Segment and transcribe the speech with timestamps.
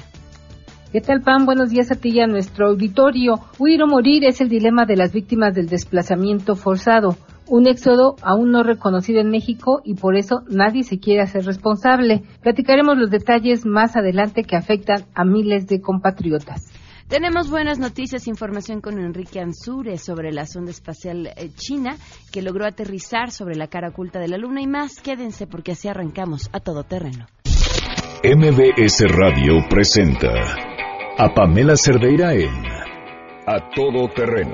[0.93, 1.45] ¿Qué tal, Pam?
[1.45, 3.41] Buenos días a ti y a nuestro auditorio.
[3.59, 7.17] Huir o morir es el dilema de las víctimas del desplazamiento forzado
[7.51, 12.23] un éxodo aún no reconocido en México y por eso nadie se quiere hacer responsable.
[12.41, 16.71] Platicaremos los detalles más adelante que afectan a miles de compatriotas.
[17.09, 21.97] Tenemos buenas noticias, información con Enrique Ansure sobre la sonda espacial eh, china
[22.31, 25.01] que logró aterrizar sobre la cara oculta de la Luna y más.
[25.01, 27.25] Quédense porque así arrancamos a todo terreno.
[28.23, 30.31] MBS Radio presenta
[31.17, 32.53] a Pamela Cerdeira en
[33.45, 34.53] A Todo Terreno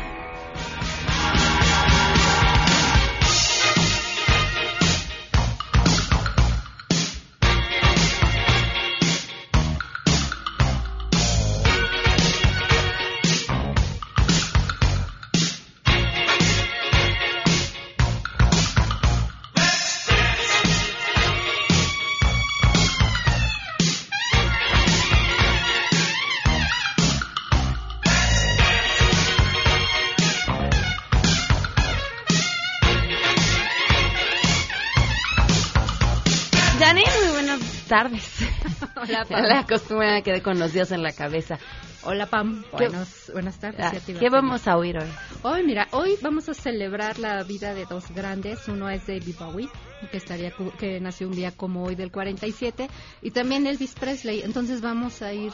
[37.91, 38.39] Tardes.
[38.95, 39.43] Hola, Pam.
[39.43, 41.59] La costumbre me quedé con los días en la cabeza.
[42.03, 42.63] Hola, Pam.
[42.71, 43.85] buenas tardes.
[43.85, 45.09] Ah, ¿Qué vamos a oír hoy?
[45.41, 48.65] Hoy, mira, hoy vamos a celebrar la vida de dos grandes.
[48.69, 49.69] Uno es David Bowie,
[50.09, 52.89] que, estaría, que nació un día como hoy del 47,
[53.23, 54.41] y también Elvis Presley.
[54.41, 55.51] Entonces vamos a ir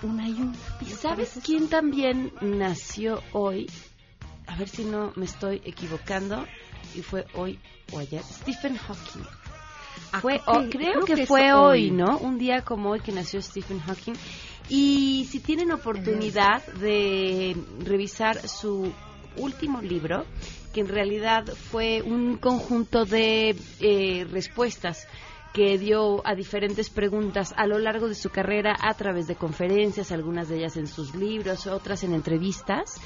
[0.00, 0.54] una y una.
[0.98, 3.70] ¿Sabes quién también nació hoy?
[4.46, 6.46] A ver si no me estoy equivocando.
[6.94, 7.58] Y fue hoy
[7.92, 8.22] o ayer.
[8.22, 9.43] Stephen Hawking.
[10.12, 10.40] Ah, fue,
[10.70, 12.18] creo, que, fue hoy, ¿no?
[12.18, 14.14] Un día como hoy que nació Stephen Hawking.
[14.68, 18.92] Y si tienen oportunidad de revisar su
[19.36, 20.24] último libro,
[20.72, 25.06] que en realidad fue un conjunto de eh, respuestas
[25.52, 30.10] que dio a diferentes preguntas a lo largo de su carrera a través de conferencias,
[30.10, 33.00] algunas de ellas en sus libros, otras en entrevistas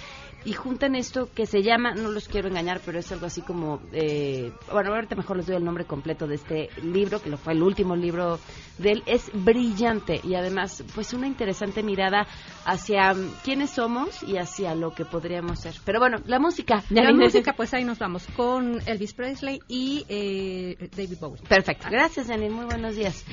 [0.44, 3.80] y juntan esto que se llama, no los quiero engañar, pero es algo así como,
[3.92, 7.52] eh, bueno, ahorita mejor les doy el nombre completo de este libro, que lo fue
[7.52, 8.38] el último libro
[8.78, 12.26] de él, es brillante y además pues una interesante mirada
[12.64, 15.74] hacia quiénes somos y hacia lo que podríamos ser.
[15.84, 16.82] Pero bueno, la música.
[16.90, 21.40] La música, pues ahí nos vamos con Elvis Presley y eh, David Bowie.
[21.48, 21.88] Perfecto.
[21.90, 22.54] Gracias, Janine.
[22.54, 23.24] Muy buenos días.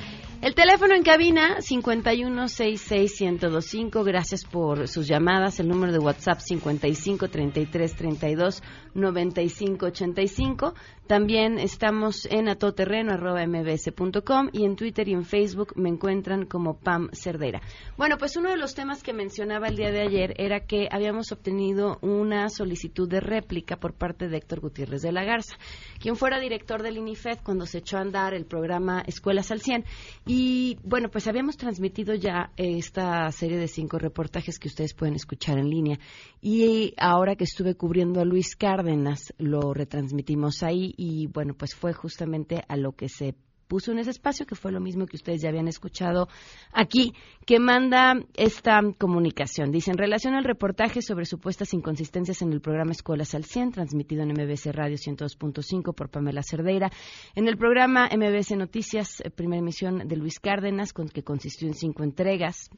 [0.42, 4.04] El teléfono en cabina 5166125.
[4.04, 5.60] Gracias por sus llamadas.
[5.60, 8.62] El número de WhatsApp 55 33 32
[8.94, 10.74] 95 85.
[11.06, 17.62] También estamos en atoterreno.mbs.com y en Twitter y en Facebook me encuentran como Pam Cerdera.
[17.96, 21.30] Bueno, pues uno de los temas que mencionaba el día de ayer era que habíamos
[21.30, 25.56] obtenido una solicitud de réplica por parte de Héctor Gutiérrez de la Garza,
[26.00, 29.84] quien fuera director del INIFED cuando se echó a andar el programa Escuelas al 100.
[30.26, 35.58] Y bueno, pues habíamos transmitido ya esta serie de cinco reportajes que ustedes pueden escuchar
[35.58, 35.98] en línea.
[36.40, 41.92] Y ahora que estuve cubriendo a Luis Cárdenas, lo retransmitimos ahí y bueno, pues fue
[41.92, 43.34] justamente a lo que se
[43.66, 46.28] puso en ese espacio, que fue lo mismo que ustedes ya habían escuchado
[46.72, 47.12] aquí,
[47.44, 49.70] que manda esta comunicación.
[49.70, 54.22] Dice, en relación al reportaje sobre supuestas inconsistencias en el programa Escuelas al 100, transmitido
[54.22, 56.90] en MBC Radio 102.5 por Pamela Cerdeira,
[57.34, 61.74] en el programa MBC Noticias, eh, primera emisión de Luis Cárdenas, con, que consistió en
[61.74, 62.70] cinco entregas,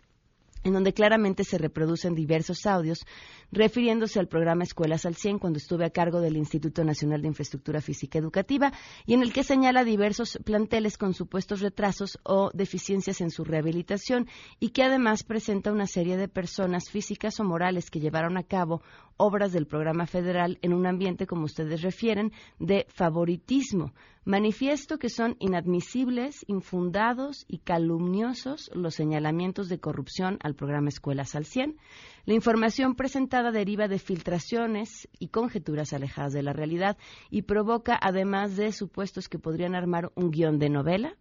[0.65, 3.05] en donde claramente se reproducen diversos audios
[3.51, 7.81] refiriéndose al programa Escuelas al 100 cuando estuve a cargo del Instituto Nacional de Infraestructura
[7.81, 8.73] Física Educativa
[9.07, 14.29] y en el que señala diversos planteles con supuestos retrasos o deficiencias en su rehabilitación
[14.61, 18.83] y que además presenta una serie de personas físicas o morales que llevaron a cabo
[19.17, 23.93] obras del programa federal en un ambiente, como ustedes refieren, de favoritismo.
[24.25, 31.45] Manifiesto que son inadmisibles, infundados y calumniosos los señalamientos de corrupción al programa Escuelas al
[31.45, 31.77] 100.
[32.25, 36.97] La información presentada deriva de filtraciones y conjeturas alejadas de la realidad
[37.31, 41.17] y provoca, además de supuestos que podrían armar un guion de novela,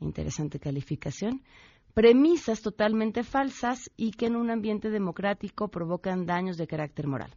[0.00, 1.42] interesante calificación,
[1.94, 7.30] premisas totalmente falsas y que en un ambiente democrático provocan daños de carácter moral.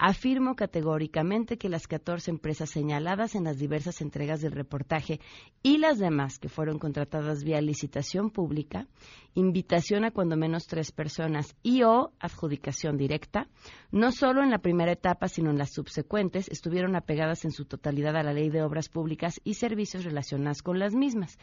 [0.00, 5.20] Afirmo categóricamente que las 14 empresas señaladas en las diversas entregas del reportaje
[5.60, 8.86] y las demás que fueron contratadas vía licitación pública,
[9.34, 13.48] invitación a cuando menos tres personas y o adjudicación directa,
[13.90, 18.16] no solo en la primera etapa sino en las subsecuentes, estuvieron apegadas en su totalidad
[18.16, 21.38] a la Ley de Obras Públicas y servicios relacionados con las mismas.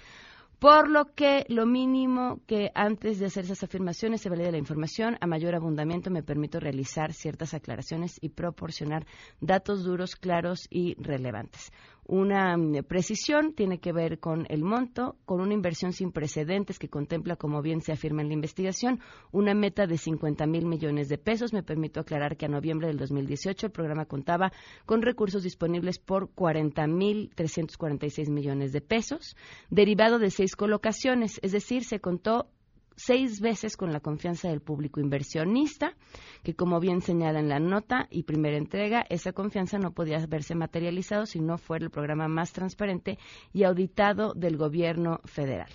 [0.60, 5.18] Por lo que lo mínimo que antes de hacer esas afirmaciones se valide la información,
[5.20, 9.06] a mayor abundamiento me permito realizar ciertas aclaraciones y proporcionar
[9.42, 11.72] datos duros, claros y relevantes.
[12.08, 16.88] Una mm, precisión tiene que ver con el monto, con una inversión sin precedentes que
[16.88, 19.00] contempla, como bien se afirma en la investigación,
[19.32, 21.52] una meta de 50 mil millones de pesos.
[21.52, 24.52] Me permito aclarar que a noviembre del 2018 el programa contaba
[24.86, 29.36] con recursos disponibles por 40 mil 346 millones de pesos,
[29.72, 32.50] derivado de seis colocaciones, es decir, se contó
[32.96, 35.96] seis veces con la confianza del público inversionista,
[36.44, 40.56] que como bien señala en la nota y primera entrega, esa confianza no podía verse
[40.56, 43.18] materializado si no fuera el programa más transparente
[43.54, 45.70] y auditado del gobierno federal.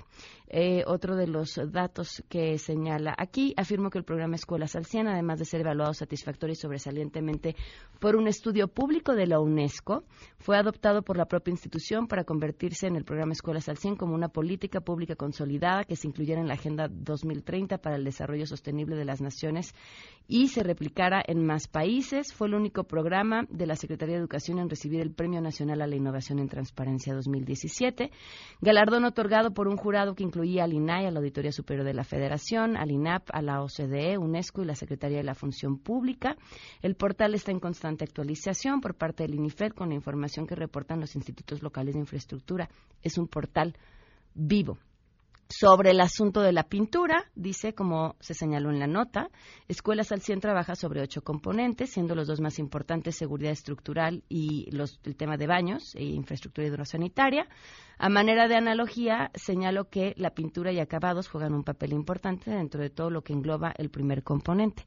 [0.52, 5.06] Eh, otro de los datos que señala aquí, afirmo que el programa Escuelas al 100,
[5.06, 7.54] además de ser evaluado satisfactorio y sobresalientemente
[8.00, 10.02] por un estudio público de la UNESCO,
[10.38, 14.12] fue adoptado por la propia institución para convertirse en el programa Escuelas al 100 como
[14.12, 18.96] una política pública consolidada que se incluyera en la Agenda 2030 para el Desarrollo Sostenible
[18.96, 19.74] de las Naciones
[20.26, 22.32] y se replicara en más países.
[22.32, 25.86] Fue el único programa de la Secretaría de Educación en recibir el Premio Nacional a
[25.86, 28.10] la Innovación en Transparencia 2017,
[28.60, 32.04] galardón otorgado por un jurado que incluía al INAI, a la Auditoría Superior de la
[32.04, 36.36] Federación, al INAP, a la OCDE, UNESCO y la Secretaría de la Función Pública.
[36.80, 41.00] El portal está en constante actualización por parte del INIFED con la información que reportan
[41.00, 42.68] los institutos locales de infraestructura.
[43.02, 43.76] Es un portal
[44.34, 44.78] vivo.
[45.50, 49.30] Sobre el asunto de la pintura, dice, como se señaló en la nota,
[49.66, 54.68] Escuelas al 100 trabaja sobre ocho componentes, siendo los dos más importantes seguridad estructural y
[54.70, 57.48] el tema de baños e infraestructura hidrosanitaria.
[57.98, 62.80] A manera de analogía, señalo que la pintura y acabados juegan un papel importante dentro
[62.80, 64.84] de todo lo que engloba el primer componente,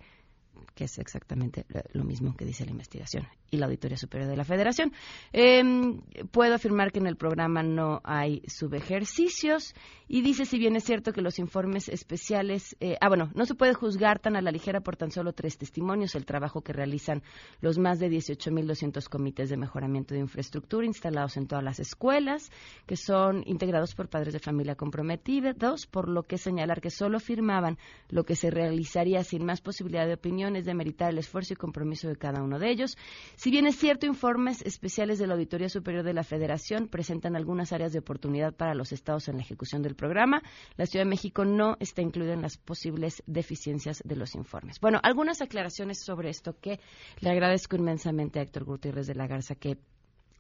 [0.76, 4.44] que es exactamente lo mismo que dice la investigación y la Auditoría Superior de la
[4.44, 4.92] Federación.
[5.32, 6.02] Em,
[6.32, 9.76] puedo afirmar que en el programa no hay subejercicios
[10.08, 13.56] y dice, si bien es cierto que los informes especiales, eh, ah, bueno, no se
[13.56, 17.24] puede juzgar tan a la ligera por tan solo tres testimonios el trabajo que realizan
[17.62, 22.52] los más de 18.200 comités de mejoramiento de infraestructura instalados en todas las escuelas,
[22.86, 27.78] que son integrados por padres de familia comprometidos, por lo que señalar que solo firmaban
[28.10, 31.58] lo que se realizaría sin más posibilidad de opinión es de meritar el esfuerzo y
[31.58, 32.98] compromiso de cada uno de ellos.
[33.44, 37.74] Si bien es cierto, informes especiales de la Auditoría Superior de la Federación presentan algunas
[37.74, 40.42] áreas de oportunidad para los estados en la ejecución del programa,
[40.78, 44.80] la Ciudad de México no está incluida en las posibles deficiencias de los informes.
[44.80, 46.80] Bueno, algunas aclaraciones sobre esto que
[47.20, 49.78] le agradezco inmensamente a Héctor Gutiérrez de la Garza que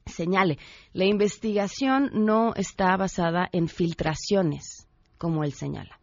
[0.05, 0.57] señale.
[0.94, 6.00] La investigación no está basada en filtraciones, como él señala.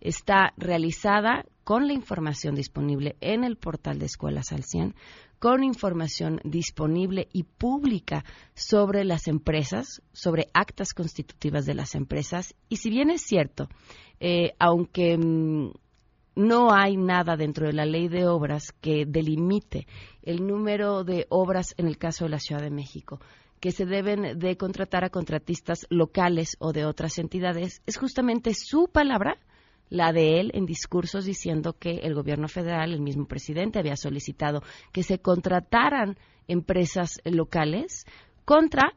[0.00, 4.96] Está realizada con la información disponible en el portal de Escuelas al 100,
[5.40, 12.54] con información disponible y pública sobre las empresas, sobre actas constitutivas de las empresas.
[12.68, 13.68] Y si bien es cierto,
[14.20, 15.72] eh, aunque mm,
[16.36, 19.86] no hay nada dentro de la ley de obras que delimite
[20.22, 23.18] el número de obras en el caso de la Ciudad de México
[23.60, 28.88] que se deben de contratar a contratistas locales o de otras entidades, es justamente su
[28.88, 29.36] palabra
[29.90, 34.62] la de él en discursos diciendo que el gobierno federal, el mismo presidente, había solicitado
[34.92, 36.16] que se contrataran
[36.48, 38.06] empresas locales
[38.44, 38.94] contra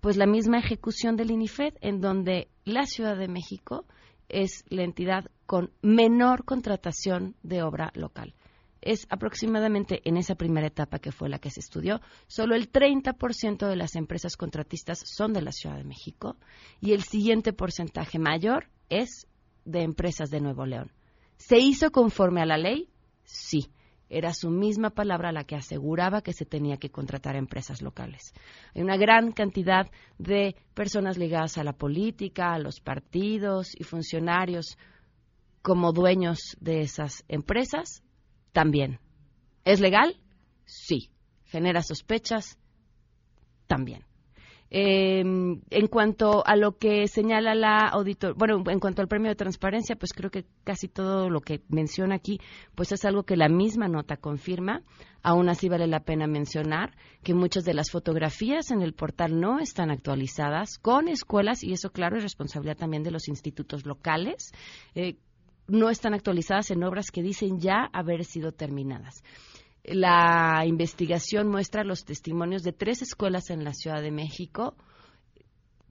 [0.00, 3.86] pues la misma ejecución del INIFED, en donde la Ciudad de México
[4.28, 8.34] es la entidad con menor contratación de obra local.
[8.80, 13.66] Es aproximadamente en esa primera etapa que fue la que se estudió, solo el 30%
[13.66, 16.36] de las empresas contratistas son de la Ciudad de México
[16.80, 19.26] y el siguiente porcentaje mayor es
[19.66, 20.90] de Empresas de Nuevo León.
[21.36, 22.88] ¿Se hizo conforme a la ley?
[23.24, 23.70] Sí.
[24.08, 28.32] Era su misma palabra la que aseguraba que se tenía que contratar a empresas locales.
[28.72, 34.78] Hay una gran cantidad de personas ligadas a la política, a los partidos y funcionarios
[35.60, 38.04] como dueños de esas empresas
[38.52, 39.00] también.
[39.64, 40.16] ¿Es legal?
[40.64, 41.10] Sí.
[41.46, 42.56] ¿Genera sospechas?
[43.66, 44.04] También.
[44.70, 49.36] Eh, en cuanto a lo que señala la auditor, bueno, en cuanto al premio de
[49.36, 52.40] transparencia, pues creo que casi todo lo que menciona aquí,
[52.74, 54.82] pues es algo que la misma nota confirma.
[55.22, 59.58] Aún así vale la pena mencionar que muchas de las fotografías en el portal no
[59.58, 64.52] están actualizadas con escuelas y eso claro es responsabilidad también de los institutos locales.
[64.94, 65.16] Eh,
[65.68, 69.22] no están actualizadas en obras que dicen ya haber sido terminadas.
[69.86, 74.74] La investigación muestra los testimonios de tres escuelas en la Ciudad de México,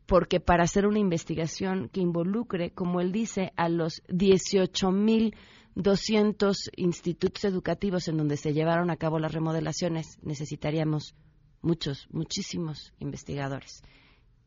[0.05, 8.09] porque para hacer una investigación que involucre, como él dice, a los 18.200 institutos educativos
[8.09, 11.15] en donde se llevaron a cabo las remodelaciones, necesitaríamos
[11.61, 13.81] muchos, muchísimos investigadores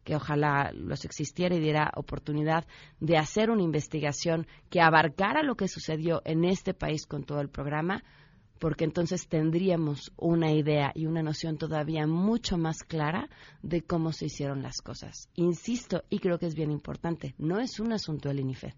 [0.05, 2.67] que ojalá los existiera y diera oportunidad
[2.99, 7.51] de hacer una investigación que abarcara lo que sucedió en este país con todo el
[7.51, 8.03] programa,
[8.59, 13.29] porque entonces tendríamos una idea y una noción todavía mucho más clara
[13.63, 15.29] de cómo se hicieron las cosas.
[15.35, 18.75] Insisto, y creo que es bien importante, no es un asunto del INIFED.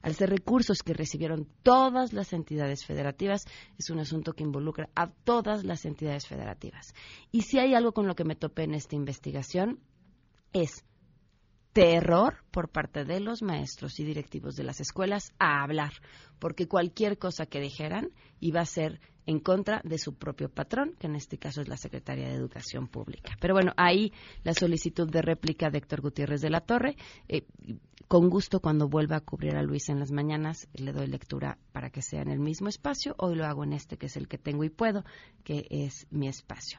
[0.00, 3.44] Al ser recursos que recibieron todas las entidades federativas,
[3.78, 6.94] es un asunto que involucra a todas las entidades federativas.
[7.32, 9.80] Y si hay algo con lo que me topé en esta investigación,
[10.52, 10.84] es
[11.72, 15.92] terror por parte de los maestros y directivos de las escuelas a hablar,
[16.38, 18.10] porque cualquier cosa que dijeran
[18.40, 21.76] iba a ser en contra de su propio patrón, que en este caso es la
[21.76, 23.36] Secretaría de Educación Pública.
[23.38, 24.10] Pero bueno, ahí
[24.42, 26.96] la solicitud de réplica de Héctor Gutiérrez de la Torre.
[27.28, 27.44] Eh,
[28.08, 31.90] con gusto, cuando vuelva a cubrir a Luis en las mañanas, le doy lectura para
[31.90, 33.14] que sea en el mismo espacio.
[33.18, 35.04] Hoy lo hago en este, que es el que tengo y puedo,
[35.44, 36.78] que es mi espacio.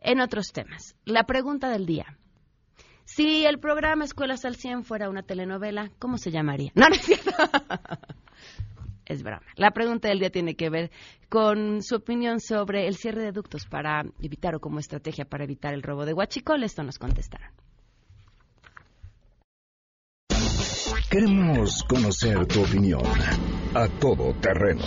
[0.00, 2.16] En otros temas, la pregunta del día.
[3.04, 6.72] Si el programa Escuelas al 100 fuera una telenovela, ¿cómo se llamaría?
[6.74, 7.30] No, no es cierto.
[9.06, 9.42] es broma.
[9.56, 10.90] La pregunta del día tiene que ver
[11.28, 15.74] con su opinión sobre el cierre de ductos para evitar o como estrategia para evitar
[15.74, 16.62] el robo de Huachicol.
[16.64, 17.52] Esto nos contestarán.
[21.10, 23.02] Queremos conocer tu opinión
[23.74, 24.84] a todo terreno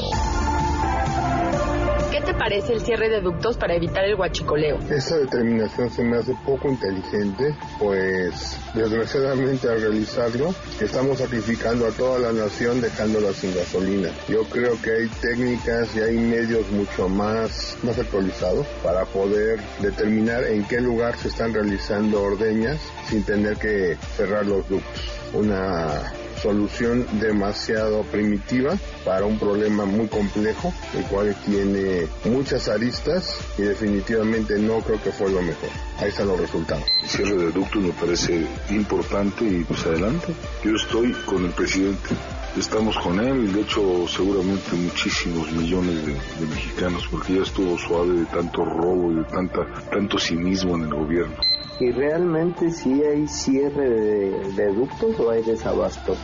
[2.22, 4.78] te parece el cierre de ductos para evitar el huachicoleo?
[4.90, 12.20] Esta determinación se me hace poco inteligente, pues desgraciadamente al realizarlo estamos sacrificando a toda
[12.20, 14.10] la nación dejándola sin gasolina.
[14.28, 20.44] Yo creo que hay técnicas y hay medios mucho más, más actualizados para poder determinar
[20.44, 22.80] en qué lugar se están realizando ordeñas
[23.10, 25.02] sin tener que cerrar los ductos.
[25.34, 26.14] Una
[26.46, 34.60] solución demasiado primitiva para un problema muy complejo, el cual tiene muchas aristas y definitivamente
[34.60, 35.70] no creo que fue lo mejor.
[35.98, 36.84] Ahí están los resultados.
[37.02, 40.36] El cierre de ductos me parece importante y pues adelante.
[40.64, 42.10] Yo estoy con el presidente.
[42.56, 48.26] Estamos con él, de hecho seguramente muchísimos millones de, mexicanos, porque ya estuvo suave de
[48.26, 53.90] tanto robo y de tanta, tanto cinismo en el gobierno y realmente si hay cierre
[53.90, 56.16] de, ductos o hay desabasto.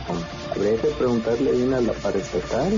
[0.50, 2.72] Habría que preguntarle bien a la parestatal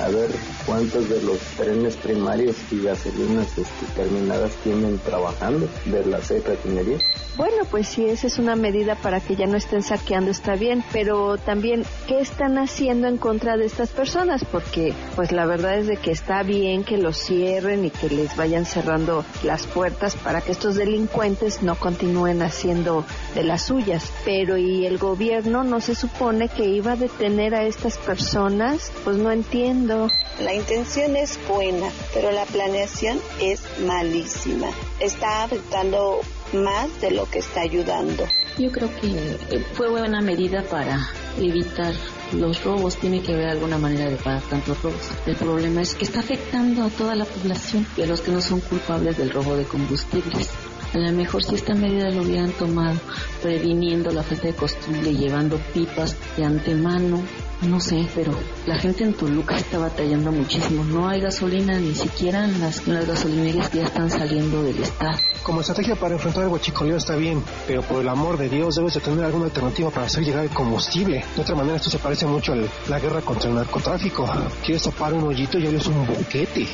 [0.00, 0.30] a ver
[0.64, 7.02] cuántos de los trenes primarios y gasolinas este, terminadas tienen trabajando de la seis refinerías.
[7.36, 10.84] Bueno, pues si esa es una medida para que ya no estén saqueando, está bien,
[10.92, 14.44] pero también, ¿qué están haciendo en contra de estas personas?
[14.44, 18.36] Porque, pues la verdad es de que está bien que los cierren y que les
[18.36, 22.07] vayan cerrando las puertas para que estos delincuentes no continúen
[22.42, 24.10] haciendo de las suyas.
[24.24, 28.90] Pero, ¿y el gobierno no se supone que iba a detener a estas personas?
[29.04, 30.08] Pues no entiendo.
[30.40, 34.68] La intención es buena, pero la planeación es malísima.
[35.00, 36.20] Está afectando
[36.52, 38.24] más de lo que está ayudando.
[38.58, 41.94] Yo creo que eh, fue buena medida para evitar
[42.32, 45.10] los robos, tiene que haber alguna manera de pagar tantos robos.
[45.26, 48.40] El problema es que está afectando a toda la población y a los que no
[48.40, 50.50] son culpables del robo de combustibles.
[50.94, 52.98] A lo mejor si esta medida lo hubieran tomado
[53.42, 57.22] previniendo la falta de costumbre, llevando pipas de antemano,
[57.62, 58.32] no sé, pero
[58.66, 60.84] la gente en Toluca está batallando muchísimo.
[60.84, 65.18] No hay gasolina, ni siquiera en las, las gasolinerías que ya están saliendo del estado.
[65.42, 68.94] Como estrategia para enfrentar el huachicoleo está bien, pero por el amor de Dios debes
[68.94, 71.24] de tener alguna alternativa para hacer llegar el combustible.
[71.34, 72.56] De otra manera esto se parece mucho a
[72.88, 74.28] la guerra contra el narcotráfico.
[74.64, 76.66] Quieres tapar un hoyito y es un boquete.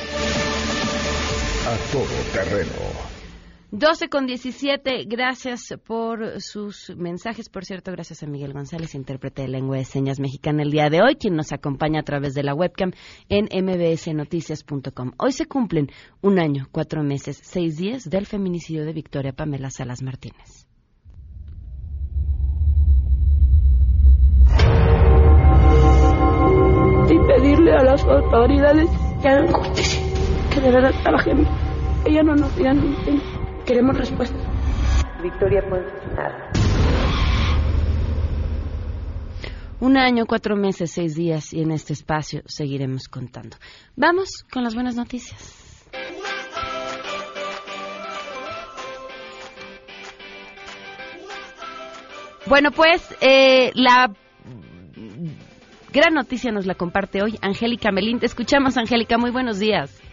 [1.65, 3.14] A todo terreno
[3.71, 7.49] 12 con 17, gracias por sus mensajes.
[7.49, 11.01] Por cierto, gracias a Miguel González, intérprete de lengua de señas mexicana el día de
[11.01, 12.91] hoy, quien nos acompaña a través de la webcam
[13.27, 15.13] en mbsnoticias.com.
[15.17, 15.89] Hoy se cumplen
[16.21, 20.67] un año, cuatro meses, seis días del feminicidio de Victoria Pamela Salas Martínez.
[27.09, 28.89] Y pedirle a las autoridades
[29.21, 30.01] que hagan justicia,
[30.53, 31.47] que de verdad trabajen.
[32.05, 32.79] Ella no nos digan
[33.65, 34.41] Queremos respuestas.
[35.23, 36.51] Victoria Ponce Nada.
[39.79, 43.57] Un año, cuatro meses, seis días y en este espacio seguiremos contando.
[43.95, 45.83] Vamos con las buenas noticias.
[52.47, 54.13] Bueno, pues eh, la
[55.91, 58.19] gran noticia nos la comparte hoy Angélica Melín.
[58.19, 59.17] Te escuchamos, Angélica.
[59.17, 60.04] Muy buenos días.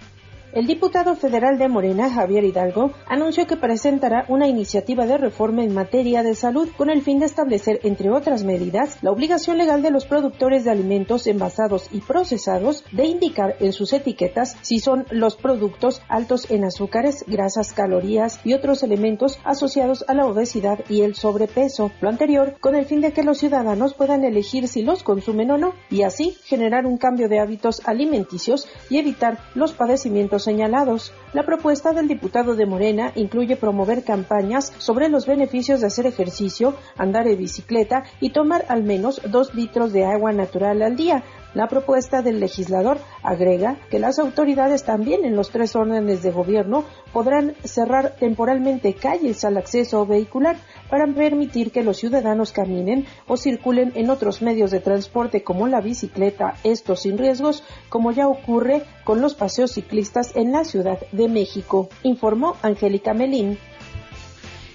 [0.55, 5.73] El diputado federal de Morena, Javier Hidalgo, anunció que presentará una iniciativa de reforma en
[5.73, 9.91] materia de salud con el fin de establecer, entre otras medidas, la obligación legal de
[9.91, 15.37] los productores de alimentos envasados y procesados de indicar en sus etiquetas si son los
[15.37, 21.15] productos altos en azúcares, grasas, calorías y otros elementos asociados a la obesidad y el
[21.15, 21.93] sobrepeso.
[22.03, 25.57] Lo anterior con el fin de que los ciudadanos puedan elegir si los consumen o
[25.57, 31.13] no y así generar un cambio de hábitos alimenticios y evitar los padecimientos señalados.
[31.33, 36.75] La propuesta del diputado de Morena incluye promover campañas sobre los beneficios de hacer ejercicio,
[36.97, 41.23] andar en bicicleta y tomar al menos dos litros de agua natural al día,
[41.55, 46.85] la propuesta del legislador agrega que las autoridades también en los tres órdenes de gobierno
[47.13, 50.57] podrán cerrar temporalmente calles al acceso vehicular
[50.89, 55.81] para permitir que los ciudadanos caminen o circulen en otros medios de transporte como la
[55.81, 61.29] bicicleta, esto sin riesgos, como ya ocurre con los paseos ciclistas en la Ciudad de
[61.29, 63.59] México, informó Angélica Melín.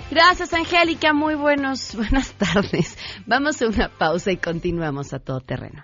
[0.10, 1.13] Gracias, Angélica.
[1.13, 2.98] Muy buenos, buenas tardes.
[3.25, 5.84] Vamos a una pausa y continuamos a todo terreno.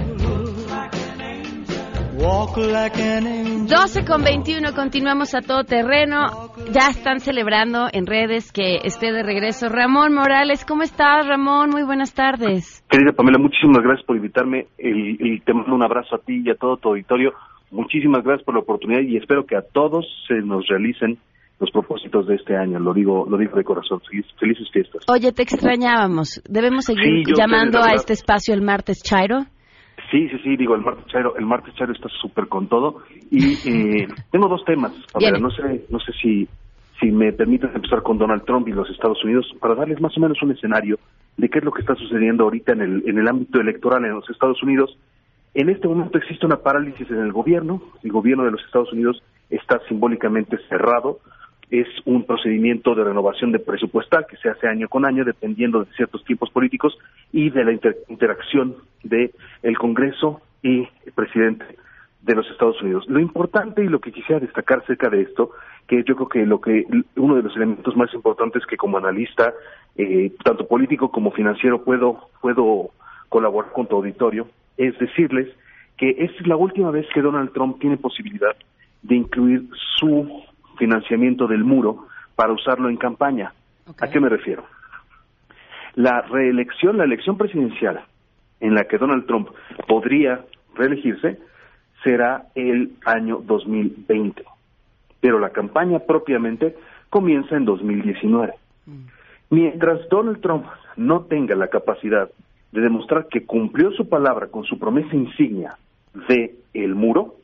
[2.21, 6.53] 12 con 21, continuamos a todo terreno.
[6.71, 10.63] Ya están celebrando en redes que esté de regreso Ramón Morales.
[10.63, 11.71] ¿Cómo estás, Ramón?
[11.71, 12.85] Muy buenas tardes.
[12.87, 16.55] Querida Pamela, muchísimas gracias por invitarme y te mando un abrazo a ti y a
[16.55, 17.33] todo tu auditorio.
[17.71, 21.17] Muchísimas gracias por la oportunidad y espero que a todos se nos realicen
[21.59, 22.77] los propósitos de este año.
[22.77, 23.99] Lo digo, lo digo de corazón.
[24.39, 25.05] Felices fiestas.
[25.09, 26.39] Oye, te extrañábamos.
[26.47, 29.47] ¿Debemos seguir llamando a este espacio el martes Chairo?
[30.11, 33.03] Sí, sí, sí, digo, el martes Chairo, el martes Chairo está súper con todo.
[33.31, 36.47] Y eh, tengo dos temas, ver, no sé, no sé si,
[36.99, 40.19] si me permiten empezar con Donald Trump y los Estados Unidos, para darles más o
[40.19, 40.99] menos un escenario
[41.37, 44.15] de qué es lo que está sucediendo ahorita en el, en el ámbito electoral en
[44.15, 44.97] los Estados Unidos.
[45.53, 49.23] En este momento existe una parálisis en el gobierno, el gobierno de los Estados Unidos
[49.49, 51.19] está simbólicamente cerrado,
[51.71, 55.91] es un procedimiento de renovación de presupuestal que se hace año con año dependiendo de
[55.93, 56.97] ciertos tiempos políticos
[57.31, 59.31] y de la interacción de
[59.63, 61.65] el Congreso y el presidente
[62.21, 63.05] de los Estados Unidos.
[63.07, 65.51] Lo importante y lo que quisiera destacar acerca de esto,
[65.87, 69.53] que yo creo que lo que uno de los elementos más importantes que como analista,
[69.95, 72.91] eh, tanto político como financiero, puedo puedo
[73.29, 75.47] colaborar con tu auditorio, es decirles
[75.97, 78.55] que es la última vez que Donald Trump tiene posibilidad
[79.03, 80.43] de incluir su
[80.77, 83.53] financiamiento del muro para usarlo en campaña.
[83.99, 84.63] ¿A qué me refiero?
[85.95, 88.01] La reelección, la elección presidencial
[88.59, 89.49] en la que Donald Trump
[89.87, 91.39] podría reelegirse
[92.03, 94.43] será el año 2020,
[95.19, 96.75] pero la campaña propiamente
[97.09, 98.53] comienza en 2019.
[98.85, 98.91] Mm.
[99.49, 102.29] Mientras Donald Trump no tenga la capacidad
[102.71, 105.77] de demostrar que cumplió su palabra con su promesa insignia
[106.29, 107.35] de el muro,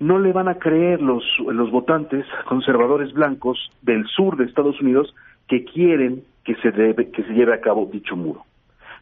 [0.00, 5.14] no le van a creer los, los votantes conservadores blancos del sur de Estados Unidos
[5.46, 8.44] que quieren que se, debe, que se lleve a cabo dicho muro.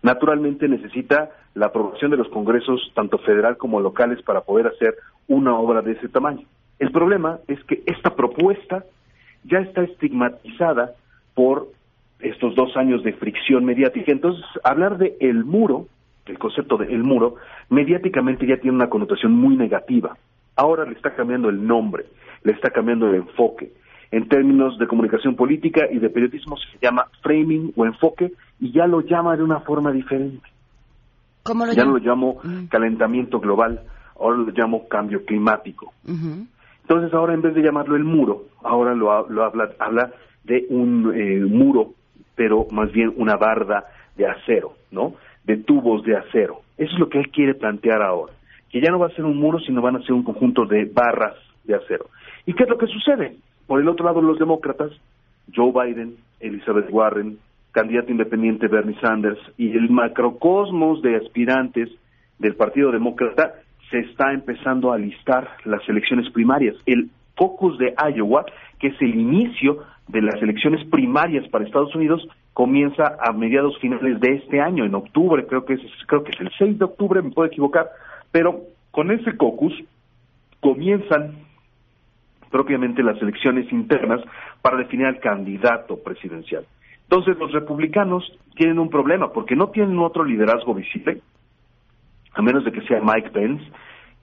[0.03, 4.95] Naturalmente necesita la aprobación de los congresos, tanto federal como locales, para poder hacer
[5.29, 6.47] una obra de ese tamaño.
[6.79, 8.85] El problema es que esta propuesta
[9.45, 10.93] ya está estigmatizada
[11.35, 11.69] por
[12.21, 14.11] estos dos años de fricción mediática.
[14.11, 15.87] Entonces, hablar de el muro,
[16.27, 17.37] el concepto de el muro,
[17.71, 20.17] mediáticamente ya tiene una connotación muy negativa.
[20.59, 22.07] Ahora le está cambiando el nombre,
[22.42, 23.71] le está cambiando el enfoque.
[24.11, 28.88] En términos de comunicación política y de periodismo se llama framing o enfoque y ya
[28.88, 30.49] lo llama de una forma diferente.
[31.44, 32.64] ¿Cómo lo ya no lo llamo mm.
[32.66, 33.83] calentamiento global,
[34.18, 35.92] ahora lo llamo cambio climático.
[36.83, 40.11] Entonces ahora en vez de llamarlo el muro, ahora lo, habla, habla
[40.42, 41.92] de un eh, muro,
[42.35, 43.85] pero más bien una barda
[44.16, 45.14] de acero, ¿no?
[45.44, 46.62] De tubos de acero.
[46.77, 48.33] Eso es lo que él quiere plantear ahora
[48.70, 50.85] que ya no va a ser un muro, sino van a ser un conjunto de
[50.85, 52.07] barras de acero.
[52.46, 53.37] ¿Y qué es lo que sucede?
[53.66, 54.90] Por el otro lado, los demócratas
[55.54, 57.38] Joe Biden, Elizabeth Warren,
[57.72, 61.90] candidato independiente Bernie Sanders y el macrocosmos de aspirantes
[62.38, 63.54] del Partido Demócrata
[63.90, 66.76] se está empezando a listar las elecciones primarias.
[66.87, 68.44] El caucus de Iowa,
[68.78, 74.20] que es el inicio de las elecciones primarias para Estados Unidos, comienza a mediados finales
[74.20, 77.22] de este año, en octubre, creo que es, creo que es el 6 de octubre,
[77.22, 77.88] me puedo equivocar,
[78.31, 79.73] pero con ese caucus
[80.61, 81.37] comienzan
[82.51, 84.21] propiamente las elecciones internas
[84.62, 86.64] para definir al candidato presidencial.
[87.03, 91.21] Entonces los republicanos tienen un problema porque no tienen otro liderazgo visible,
[92.35, 93.64] a menos de que sea Mike Pence,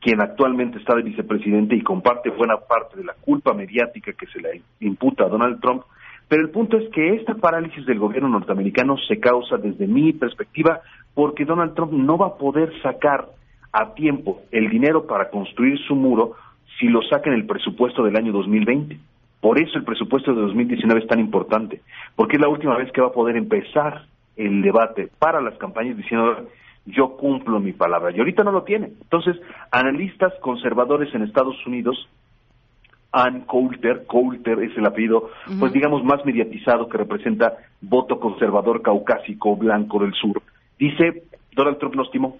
[0.02, 4.39] quien actualmente está de vicepresidente y comparte buena parte de la culpa mediática que se
[4.39, 5.84] le imputa a Donald Trump.
[6.28, 10.82] Pero el punto es que esta parálisis del gobierno norteamericano se causa desde mi perspectiva
[11.15, 13.26] porque Donald Trump no va a poder sacar
[13.76, 16.36] a tiempo el dinero para construir su muro
[16.80, 18.98] si lo saca en el presupuesto del año 2020.
[19.42, 21.82] Por eso el presupuesto de 2019 es tan importante,
[22.16, 24.06] porque es la última vez que va a poder empezar
[24.38, 26.48] el debate para las campañas diciendo
[26.86, 28.12] yo cumplo mi palabra.
[28.12, 28.88] Y ahorita no lo tiene.
[29.02, 29.36] Entonces,
[29.72, 32.08] analistas conservadores en Estados Unidos,
[33.12, 39.56] Ann Coulter, Coulter es el apellido, pues digamos más mediatizado que representa voto conservador caucásico
[39.56, 40.42] blanco del sur,
[40.78, 42.38] dice Donald Trump nos timó.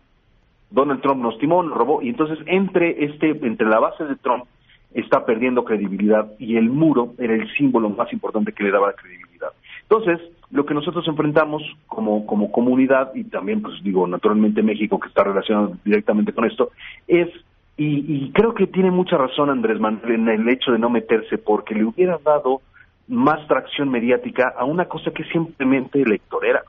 [0.72, 4.46] Donald Trump nos timó, nos robó, y entonces entre este, entre la base de Trump
[4.94, 9.50] está perdiendo credibilidad y el muro era el símbolo más importante que le daba credibilidad.
[9.84, 10.20] Entonces,
[10.52, 15.24] lo que nosotros enfrentamos como, como comunidad y también, pues digo, naturalmente México, que está
[15.24, 16.72] relacionado directamente con esto,
[17.08, 17.30] es,
[17.78, 21.76] y, creo que tiene mucha razón Andrés Manuel en el hecho de no meterse, porque
[21.76, 22.62] le hubiera dado
[23.08, 26.64] más tracción mediática a una cosa que es simplemente electorera.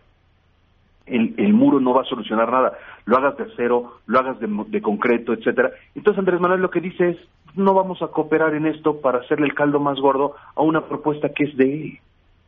[1.06, 2.72] El, el, muro no va a solucionar nada,
[3.04, 5.70] lo hagas de acero, lo hagas de, de concreto, etcétera.
[5.94, 7.16] Entonces Andrés Manuel lo que dice es,
[7.54, 11.30] no vamos a cooperar en esto para hacerle el caldo más gordo a una propuesta
[11.30, 11.98] que es de él,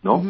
[0.03, 0.23] ¿no?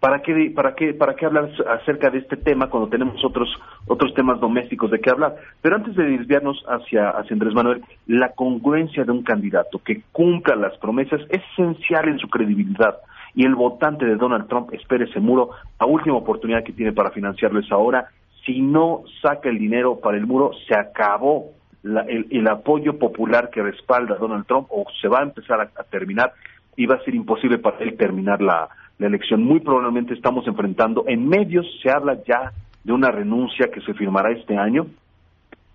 [0.00, 3.48] ¿Para qué, para, qué, ¿Para qué hablar acerca de este tema cuando tenemos otros,
[3.86, 5.36] otros temas domésticos de qué hablar?
[5.62, 10.56] Pero antes de desviarnos hacia, hacia Andrés Manuel, la congruencia de un candidato que cumpla
[10.56, 12.98] las promesas es esencial en su credibilidad.
[13.34, 17.10] Y el votante de Donald Trump espera ese muro, la última oportunidad que tiene para
[17.10, 18.08] financiarlo es ahora.
[18.46, 21.50] Si no saca el dinero para el muro, se acabó
[21.82, 26.32] el, apoyo popular que respalda a Donald Trump o se va a empezar a terminar
[26.76, 28.68] y va a ser imposible para él terminar la,
[28.98, 29.42] la elección.
[29.42, 34.32] Muy probablemente estamos enfrentando, en medios se habla ya de una renuncia que se firmará
[34.32, 34.86] este año.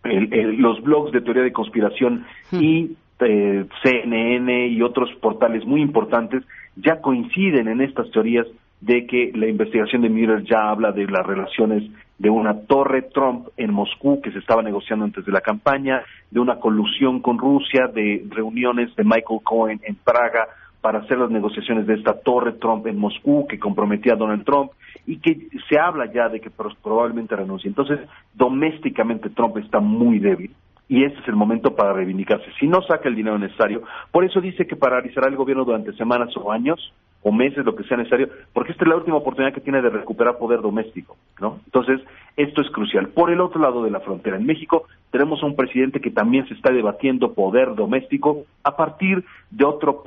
[0.04, 2.64] los blogs de teoría de conspiración hmm.
[2.64, 6.44] y eh, CNN y otros portales muy importantes
[6.82, 8.48] ya coinciden en estas teorías
[8.82, 11.84] de que la investigación de Mueller ya habla de las relaciones
[12.18, 16.40] de una torre Trump en Moscú que se estaba negociando antes de la campaña, de
[16.40, 20.48] una colusión con Rusia, de reuniones de Michael Cohen en Praga
[20.82, 24.72] para hacer las negociaciones de esta torre Trump en Moscú que comprometía a Donald Trump
[25.06, 27.68] y que se habla ya de que probablemente renuncie.
[27.68, 28.00] Entonces,
[28.34, 30.52] domésticamente Trump está muy débil
[30.90, 32.52] y ese es el momento para reivindicarse.
[32.60, 36.36] Si no saca el dinero necesario, por eso dice que paralizará el gobierno durante semanas
[36.36, 39.62] o años o meses, lo que sea necesario, porque esta es la última oportunidad que
[39.62, 41.60] tiene de recuperar poder doméstico, ¿no?
[41.66, 42.02] Entonces,
[42.38, 43.10] esto es crucial.
[43.10, 46.48] Por el otro lado de la frontera, en México, tenemos a un presidente que también
[46.48, 50.02] se está debatiendo poder doméstico a partir de otro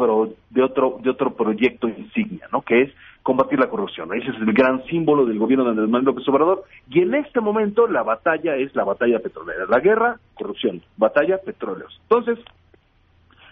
[0.50, 2.62] de otro de otro proyecto insignia, ¿no?
[2.62, 2.92] Que es
[3.22, 4.12] combatir la corrupción.
[4.14, 7.40] Ese es el gran símbolo del gobierno de Andrés Manuel López Obrador y en este
[7.40, 12.00] momento la batalla es la batalla petrolera, la guerra, corrupción, batalla petróleos.
[12.02, 12.38] Entonces,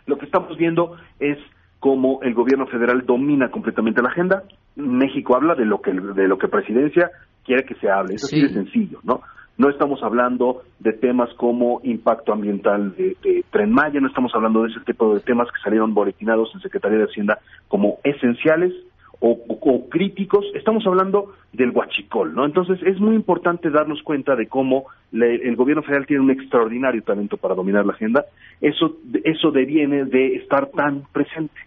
[0.07, 1.39] lo que estamos viendo es
[1.79, 4.43] cómo el gobierno federal domina completamente la agenda.
[4.77, 7.11] México habla de lo que de lo que presidencia
[7.45, 8.15] quiere que se hable.
[8.15, 8.43] Eso sí.
[8.43, 9.23] es sencillo, ¿no?
[9.61, 14.71] No estamos hablando de temas como impacto ambiental de, Tren Maya, no estamos hablando de
[14.71, 18.73] ese tipo de temas que salieron boletinados en Secretaría de Hacienda como esenciales
[19.21, 22.47] o, críticos, estamos hablando del huachicol, ¿no?
[22.47, 27.37] Entonces es muy importante darnos cuenta de cómo el gobierno federal tiene un extraordinario talento
[27.37, 28.25] para dominar la agenda,
[28.61, 31.61] eso, eso deviene de estar tan presente.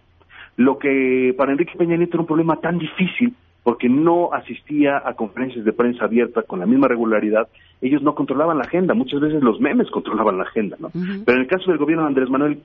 [0.56, 5.14] Lo que para Enrique Peña Nieto era un problema tan difícil porque no asistía a
[5.14, 7.48] conferencias de prensa abierta con la misma regularidad,
[7.80, 10.90] ellos no controlaban la agenda, muchas veces los memes controlaban la agenda, ¿no?
[10.92, 12.60] Pero en el caso del gobierno de Andrés Manuel,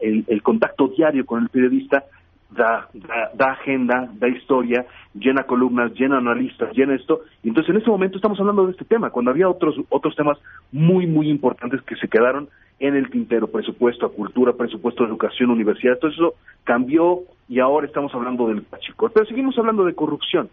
[0.00, 2.04] el, contacto diario con el periodista
[2.50, 2.88] da,
[3.34, 7.22] da, agenda, da historia, llena columnas, llena analistas, llena esto.
[7.42, 10.38] Y entonces en este momento estamos hablando de este tema, cuando había otros, otros temas
[10.72, 15.50] muy, muy importantes que se quedaron en el tintero, presupuesto a cultura, presupuesto a educación,
[15.50, 19.12] universidad, todo eso cambió y ahora estamos hablando del pachicor.
[19.12, 20.50] Pero seguimos hablando de corrupción.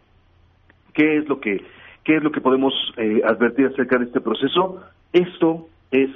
[0.93, 1.63] ¿Qué es lo que,
[2.03, 4.81] qué es lo que podemos eh, advertir acerca de este proceso?
[5.11, 6.09] Esto es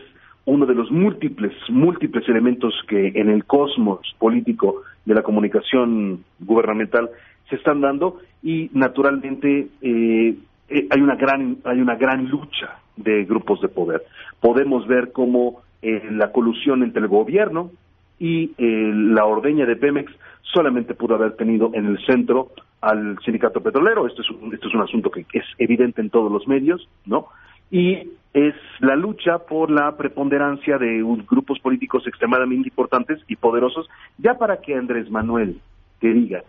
[0.47, 7.09] uno de los múltiples, múltiples elementos que en el cosmos político de la comunicación gubernamental
[7.49, 10.35] se están dando y naturalmente eh,
[10.69, 14.03] eh, hay una gran hay una gran lucha de grupos de poder.
[14.39, 17.71] Podemos ver cómo eh, la colusión entre el gobierno
[18.17, 20.11] y eh, la ordeña de Pemex
[20.43, 24.07] solamente pudo haber tenido en el centro al sindicato petrolero.
[24.07, 27.27] Esto es un, esto es un asunto que es evidente en todos los medios, ¿no?
[27.71, 34.35] Y es la lucha por la preponderancia de grupos políticos extremadamente importantes y poderosos, ya
[34.35, 35.59] para que Andrés Manuel
[35.99, 36.43] te diga,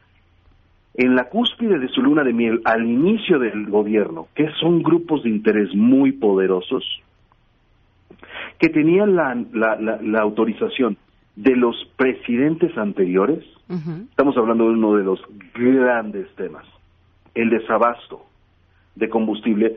[0.95, 5.23] en la cúspide de su luna de miel, al inicio del gobierno, que son grupos
[5.23, 6.85] de interés muy poderosos,
[8.59, 10.97] que tenían la, la, la, autorización
[11.37, 13.45] de los presidentes anteriores,
[14.11, 15.23] estamos hablando de uno de los
[15.55, 16.67] grandes temas,
[17.35, 18.25] el desabasto
[18.97, 19.77] de combustible,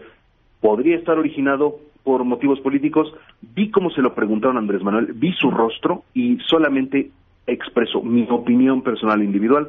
[0.62, 3.14] podría estar originado por motivos políticos.
[3.42, 7.12] Vi cómo se lo preguntaron a Andrés Manuel, vi su rostro y solamente
[7.48, 9.68] expreso mi opinión personal individual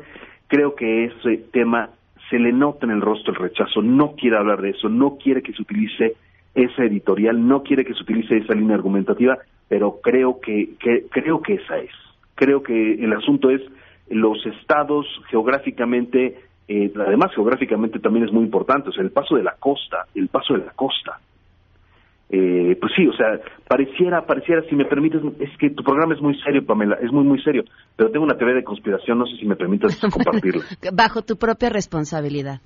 [0.52, 1.88] creo que ese tema
[2.28, 5.40] se le nota en el rostro el rechazo, no quiere hablar de eso, no quiere
[5.40, 6.14] que se utilice
[6.54, 10.74] esa editorial, no quiere que se utilice esa línea argumentativa, pero creo que,
[11.10, 11.90] creo que esa es.
[12.34, 13.62] Creo que el asunto es
[14.10, 19.42] los estados geográficamente, eh, además geográficamente también es muy importante, o sea, el paso de
[19.42, 21.18] la costa, el paso de la costa
[22.34, 26.20] eh, pues sí, o sea, pareciera, pareciera, si me permites, es que tu programa es
[26.22, 27.62] muy serio, Pamela, es muy, muy serio,
[27.94, 30.64] pero tengo una teoría de conspiración, no sé si me permites compartirla.
[30.94, 32.62] Bajo tu propia responsabilidad.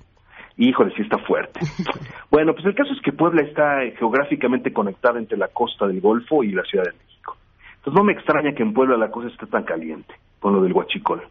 [0.55, 1.59] Híjole, sí está fuerte.
[2.31, 6.45] bueno, pues el caso es que Puebla está geográficamente conectada entre la costa del Golfo
[6.45, 7.35] y la Ciudad de México.
[7.79, 10.71] Entonces no me extraña que en Puebla la cosa esté tan caliente con lo del
[10.71, 11.23] huachicol.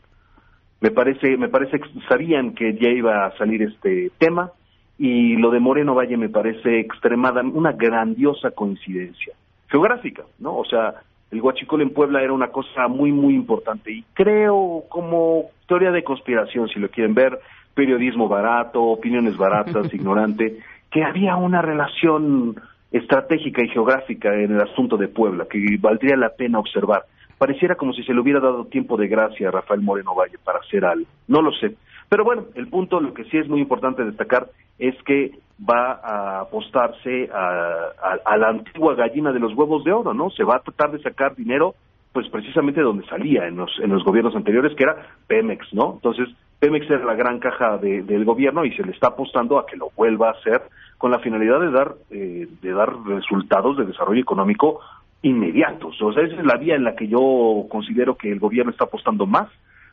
[0.80, 4.52] Me parece, me parece que sabían que ya iba a salir este tema,
[4.98, 9.34] y lo de Moreno Valle me parece extremada, una grandiosa coincidencia
[9.68, 10.56] geográfica, ¿no?
[10.56, 10.94] O sea,
[11.30, 16.04] el Huachicol en Puebla era una cosa muy, muy importante y creo como teoría de
[16.04, 17.38] conspiración, si lo quieren ver,
[17.74, 20.58] periodismo barato, opiniones baratas, ignorante,
[20.90, 22.56] que había una relación
[22.92, 27.02] estratégica y geográfica en el asunto de Puebla que valdría la pena observar.
[27.38, 30.60] Pareciera como si se le hubiera dado tiempo de gracia a Rafael Moreno Valle para
[30.60, 31.06] hacer algo.
[31.28, 31.74] No lo sé.
[32.08, 36.40] Pero bueno, el punto, lo que sí es muy importante destacar es que va a
[36.40, 40.30] apostarse a, la antigua gallina de los huevos de oro, ¿no?
[40.30, 41.74] Se va a tratar de sacar dinero,
[42.12, 44.96] pues precisamente de donde salía en los, en los gobiernos anteriores, que era
[45.26, 45.94] Pemex, ¿no?
[45.94, 49.76] Entonces, Pemex era la gran caja del gobierno y se le está apostando a que
[49.76, 50.62] lo vuelva a hacer
[50.98, 54.80] con la finalidad de dar, eh, de dar resultados de desarrollo económico
[55.22, 56.00] inmediatos.
[56.00, 58.84] O sea, esa es la vía en la que yo considero que el gobierno está
[58.84, 59.48] apostando más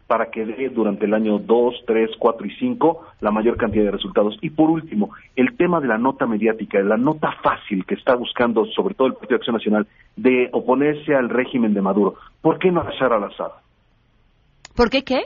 [0.08, 3.92] para que dé durante el año 2, 3, 4 y 5 la mayor cantidad de
[3.92, 4.38] resultados.
[4.42, 8.16] Y por último, el tema de la nota mediática, de la nota fácil que está
[8.16, 12.16] buscando sobre todo el Partido de Acción Nacional de oponerse al régimen de Maduro.
[12.42, 13.52] ¿Por qué no Bashar al-Assad?
[14.76, 15.24] ¿Por qué qué?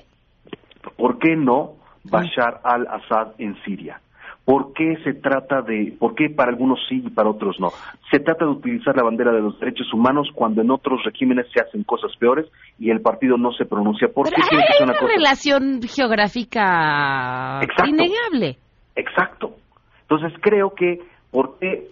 [0.95, 3.99] ¿Por qué no Bashar al-Assad en Siria?
[4.47, 7.67] ¿Por qué se trata de, por qué para algunos sí y para otros no?
[8.09, 11.59] Se trata de utilizar la bandera de los derechos humanos cuando en otros regímenes se
[11.59, 12.45] hacen cosas peores
[12.79, 14.07] y el partido no se pronuncia.
[14.07, 18.57] ¿Por qué tiene que ser una, relación geográfica innegable.
[18.95, 19.57] Exacto.
[20.03, 21.01] Entonces creo que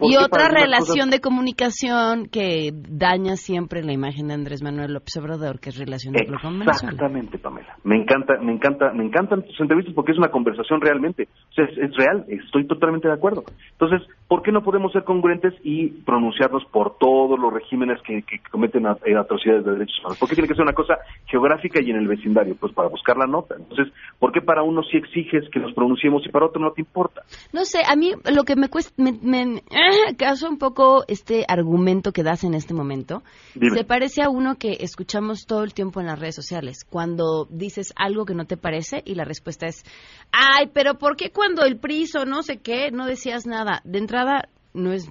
[0.00, 5.60] y otra relación de comunicación que daña siempre la imagen de Andrés Manuel López Obrador,
[5.60, 6.92] que es relacionarlo con Venezuela.
[6.92, 7.76] Exactamente, Pamela.
[7.84, 11.64] Me encanta, me encanta, me encantan tus entrevistas porque es una conversación realmente, o sea,
[11.64, 13.44] es, real, estoy totalmente de acuerdo.
[13.72, 18.86] Entonces, ¿por qué no podemos ser congruentes y pronunciarnos por todos los regímenes que, cometen
[18.86, 20.18] eh, atrocidades de derechos humanos?
[20.18, 22.56] ¿Por qué tiene que ser una cosa geográfica y en el vecindario?
[22.56, 23.54] Pues para buscar la nota.
[23.56, 26.80] Entonces, ¿por qué para uno sí exiges que nos pronunciemos y para otro no te
[26.80, 27.22] importa?
[27.52, 29.62] No sé, a mí lo que me cuesta, me,
[30.18, 33.22] caso un poco este argumento que das en este momento.
[33.54, 37.92] Se parece a uno que escuchamos todo el tiempo en las redes sociales, cuando dices
[37.96, 39.84] algo que no te parece y la respuesta es,
[40.32, 43.80] ay, pero ¿por qué cuando el PRI o no sé qué no decías nada?
[43.84, 44.15] De entrada,
[44.74, 45.10] no es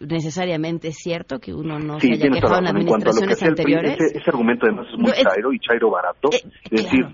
[0.00, 3.96] necesariamente cierto que uno no se haya quejado en administraciones anteriores.
[4.00, 6.28] ese, argumento además es muy chairo y chairo barato.
[6.32, 7.06] Eh, es decir,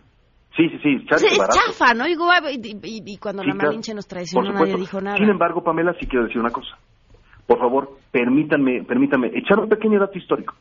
[0.56, 2.04] Sí, sí, sí, es chafa, ¿no?
[2.06, 5.16] Y, cuando la Malinche nos traicionó nadie dijo nada.
[5.16, 6.76] Sin embargo, Pamela, sí quiero decir una cosa.
[7.46, 10.54] Por favor, permítanme, permítanme echar un pequeño dato histórico.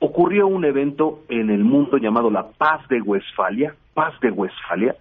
[0.00, 4.96] Ocurrió un evento en el mundo llamado la Paz de Westfalia, Paz de Westfalia,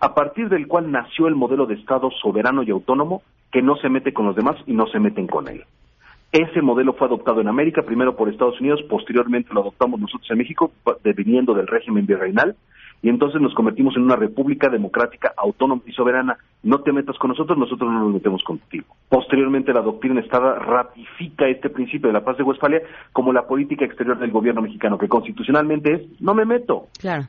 [0.00, 3.88] a partir del cual nació el modelo de Estado soberano y autónomo que no se
[3.88, 5.64] mete con los demás y no se meten con él.
[6.32, 10.38] Ese modelo fue adoptado en América, primero por Estados Unidos, posteriormente lo adoptamos nosotros en
[10.38, 12.54] México, deviniendo del régimen virreinal,
[13.00, 16.36] y entonces nos convertimos en una república democrática, autónoma y soberana.
[16.64, 18.86] No te metas con nosotros, nosotros no nos metemos contigo.
[19.08, 22.82] Posteriormente, la doctrina Estado ratifica este principio de la paz de Westfalia
[23.12, 26.88] como la política exterior del gobierno mexicano, que constitucionalmente es no me meto.
[26.98, 27.28] Claro.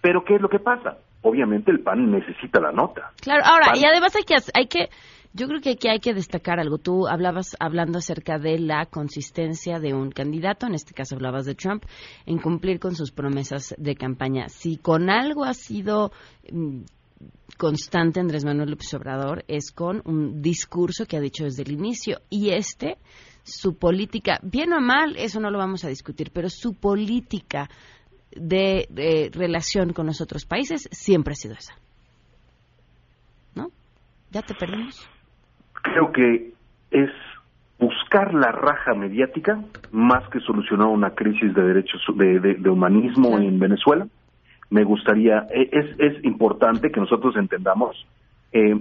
[0.00, 0.98] Pero ¿qué es lo que pasa?
[1.22, 3.12] obviamente el PAN necesita la nota.
[3.20, 4.88] Claro, ahora, y además hay que, hay que,
[5.32, 6.78] yo creo que aquí hay que destacar algo.
[6.78, 11.54] Tú hablabas hablando acerca de la consistencia de un candidato, en este caso hablabas de
[11.54, 11.84] Trump,
[12.26, 14.48] en cumplir con sus promesas de campaña.
[14.48, 16.12] Si con algo ha sido
[16.50, 16.82] mm,
[17.56, 22.20] constante Andrés Manuel López Obrador es con un discurso que ha dicho desde el inicio
[22.30, 22.98] y este
[23.42, 27.70] su política, bien o mal, eso no lo vamos a discutir, pero su política
[28.32, 31.74] de, relación con los otros países siempre ha sido esa.
[33.54, 33.68] ¿No?
[34.30, 35.08] ¿Ya te perdimos?
[35.82, 36.52] Creo que
[36.90, 37.10] es
[37.78, 39.62] buscar la raja mediática
[39.92, 44.06] más que solucionar una crisis de derechos de, humanismo en Venezuela.
[44.70, 47.96] Me gustaría, e, es, es importante que nosotros entendamos
[48.50, 48.74] eh,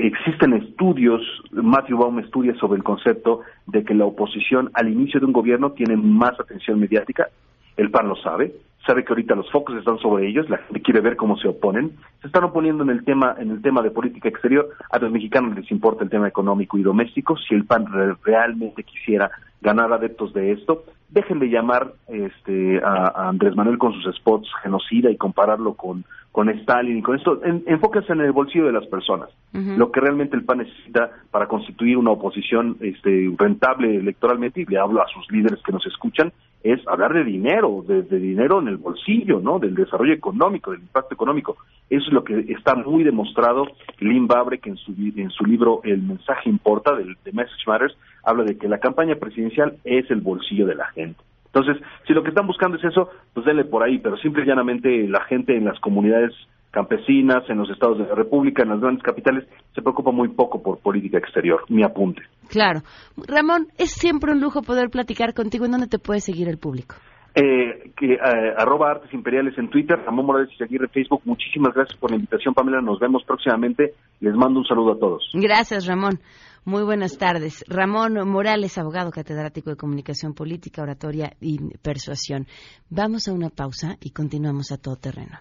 [0.00, 5.26] existen estudios, Matthew Baum estudia sobre el concepto de que la oposición al inicio de
[5.26, 7.28] un gobierno tiene más atención mediática,
[7.76, 8.52] el PAN lo sabe,
[8.86, 11.92] sabe que ahorita los focos están sobre ellos, la gente quiere ver cómo se oponen,
[12.20, 15.56] se están oponiendo en el tema en el tema de política exterior, a los mexicanos
[15.56, 17.86] les importa el tema económico y doméstico, si el PAN
[18.24, 24.14] realmente quisiera ganar adeptos de esto, dejen de llamar este a, Andrés Manuel con sus
[24.16, 28.64] spots genocida y compararlo con con Stalin y con esto, en, enfóquense en el bolsillo
[28.64, 29.28] de las personas.
[29.52, 34.78] Lo que realmente el PAN necesita para constituir una oposición este, rentable electoralmente, y le
[34.78, 38.78] hablo a sus líderes que nos escuchan, es hablar de dinero, de, dinero en el
[38.78, 39.58] bolsillo, ¿no?
[39.58, 41.56] Del desarrollo económico, del impacto económico.
[41.90, 43.66] Eso es lo que está muy demostrado.
[43.98, 44.26] Lynn
[44.62, 47.94] que en su, en su libro El mensaje importa, del, de Message Matters,
[48.24, 51.01] habla de que la campaña presidencial es el bolsillo de la gente.
[51.02, 54.46] Entonces, si lo que están buscando es eso, pues denle por ahí, pero simple y
[54.46, 56.32] llanamente la gente en las comunidades
[56.70, 60.62] campesinas, en los estados de la República, en las grandes capitales, se preocupa muy poco
[60.62, 61.62] por política exterior.
[61.68, 62.22] Mi apunte.
[62.48, 62.80] Claro.
[63.28, 65.66] Ramón, es siempre un lujo poder platicar contigo.
[65.66, 66.94] ¿En dónde te puede seguir el público?
[67.34, 68.18] Eh, que, eh,
[68.58, 71.22] arroba Artes Imperiales en Twitter, Ramón Morales y seguir en Facebook.
[71.24, 72.80] Muchísimas gracias por la invitación, Pamela.
[72.80, 73.94] Nos vemos próximamente.
[74.20, 75.30] Les mando un saludo a todos.
[75.34, 76.18] Gracias, Ramón.
[76.64, 77.64] Muy buenas tardes.
[77.66, 82.46] Ramón Morales, abogado catedrático de Comunicación Política, Oratoria y Persuasión.
[82.88, 85.40] Vamos a una pausa y continuamos a todo terreno.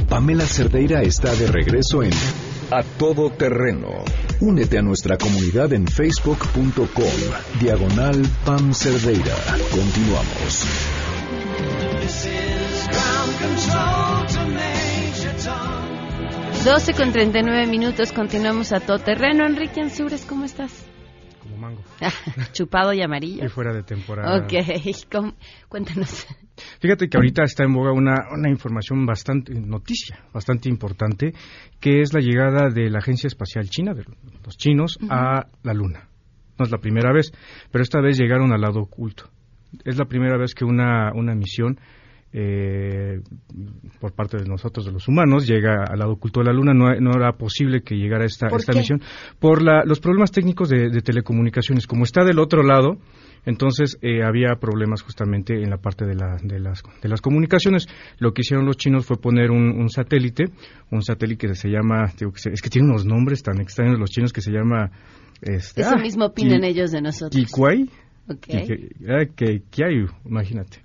[0.09, 2.13] Pamela Cerdeira está de regreso en
[2.71, 4.05] A Todo Terreno.
[4.41, 7.59] Únete a nuestra comunidad en facebook.com.
[7.61, 9.37] Diagonal Pam Cerdeira.
[9.71, 10.67] Continuamos.
[16.65, 19.45] 12 con 39 minutos, continuamos a todo terreno.
[19.45, 20.87] Enrique Ansures, ¿cómo estás?
[21.43, 21.83] Como mango.
[22.53, 23.45] Chupado y amarillo.
[23.45, 24.39] Y fuera de temporada.
[24.39, 24.53] Ok,
[25.69, 26.27] cuéntanos.
[26.81, 31.33] Fíjate que ahorita está en boga una, una información bastante, noticia bastante importante,
[31.81, 34.05] que es la llegada de la Agencia Espacial China, de
[34.45, 36.09] los chinos, a la Luna.
[36.59, 37.33] No es la primera vez,
[37.71, 39.31] pero esta vez llegaron al lado oculto.
[39.85, 41.79] Es la primera vez que una, una misión
[42.37, 43.21] eh,
[44.01, 46.75] por parte de nosotros, de los humanos, llega al lado oculto de la Luna.
[46.75, 49.01] No, no era posible que llegara esta, esta misión
[49.39, 51.87] por la, los problemas técnicos de, de, telecomunicaciones.
[51.87, 52.99] Como está del otro lado,
[53.47, 57.87] entonces eh, había problemas justamente en la parte de, la, de, las, de las comunicaciones.
[58.19, 60.45] Lo que hicieron los chinos fue poner un, satélite,
[60.91, 64.41] un satélite que se llama, es que tiene unos nombres tan extraños los chinos que
[64.41, 64.91] se llama...
[65.43, 67.35] Este, Eso ah, mismo opinan ellos de nosotros.
[67.35, 67.89] Kikwai.
[68.27, 68.67] Okay.
[69.37, 70.79] Que, que, hay, imagínate.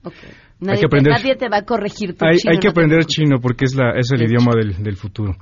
[0.59, 2.51] Nadie, hay que aprender, nadie te va a corregir tu hay, chino.
[2.51, 5.37] Hay que aprender chino porque es, la, es el idioma del, del futuro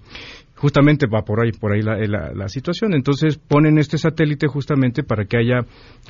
[0.57, 1.97] justamente va por ahí por ahí la,
[2.33, 2.93] la, situación.
[2.93, 5.65] Entonces ponen este satélite justamente para que haya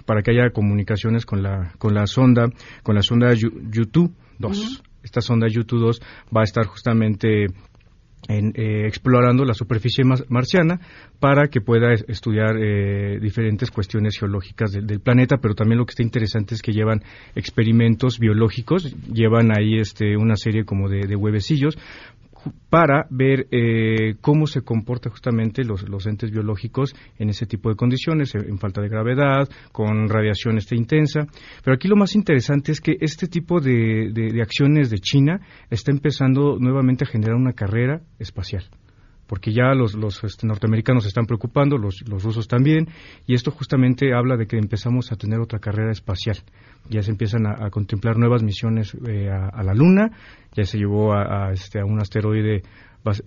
[0.05, 2.47] para que haya comunicaciones con la con la sonda
[2.83, 6.01] con la sonda YouTube 2 esta sonda YouTube 2
[6.35, 7.47] va a estar justamente
[8.27, 10.79] en, eh, explorando la superficie marciana
[11.19, 16.03] para que pueda estudiar eh, diferentes cuestiones geológicas del, planeta, pero también lo que está
[16.03, 17.03] interesante es que llevan
[17.35, 21.77] experimentos biológicos, llevan ahí este, una serie como de, de huevecillos
[22.69, 27.75] para ver eh, cómo se comportan justamente los, los, entes biológicos en ese tipo de
[27.75, 31.27] condiciones, en falta de gravedad, con radiación este intensa.
[31.63, 35.91] Pero aquí lo más interesante es que este tipo de, de acciones de China está
[35.91, 38.69] empezando nuevamente a generar una carrera espacial
[39.27, 42.87] porque ya los, los este, norteamericanos se están preocupando, los, rusos también,
[43.25, 46.37] y esto justamente habla de que empezamos a tener otra carrera espacial.
[46.89, 50.11] Ya se empiezan a, contemplar nuevas misiones eh, a, la Luna,
[50.55, 52.63] ya se llevó a, este, a un asteroide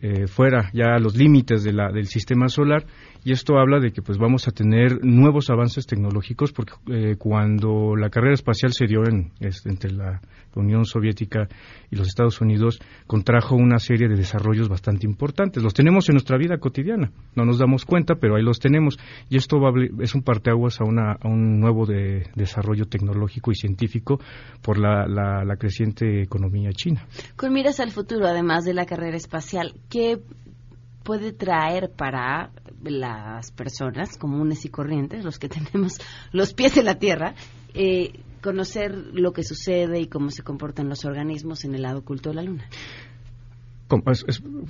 [0.00, 2.84] eh, fuera, ya a los límites de la, del sistema solar,
[3.24, 7.96] y esto habla de que pues vamos a tener nuevos avances tecnológicos porque eh, cuando
[7.96, 10.20] la carrera espacial se dio en, entre la
[10.54, 11.48] Unión Soviética
[11.90, 15.62] y los Estados Unidos contrajo una serie de desarrollos bastante importantes.
[15.62, 18.98] Los tenemos en nuestra vida cotidiana, no nos damos cuenta, pero ahí los tenemos
[19.28, 24.20] y esto va, es un parteaguas a, una, un nuevo de, desarrollo tecnológico y científico
[24.62, 27.06] por la, la, la creciente economía china.
[27.36, 30.18] Con miras al futuro, además de la carrera espacial, ¿qué
[31.02, 32.50] puede traer para
[32.82, 35.98] las personas comunes y corrientes, los que tenemos
[36.32, 37.34] los pies en la tierra,
[37.74, 42.30] eh, conocer lo que sucede y cómo se comportan los organismos en el lado oculto
[42.30, 42.68] de la Luna.
[43.88, 44.04] ¿Cómo?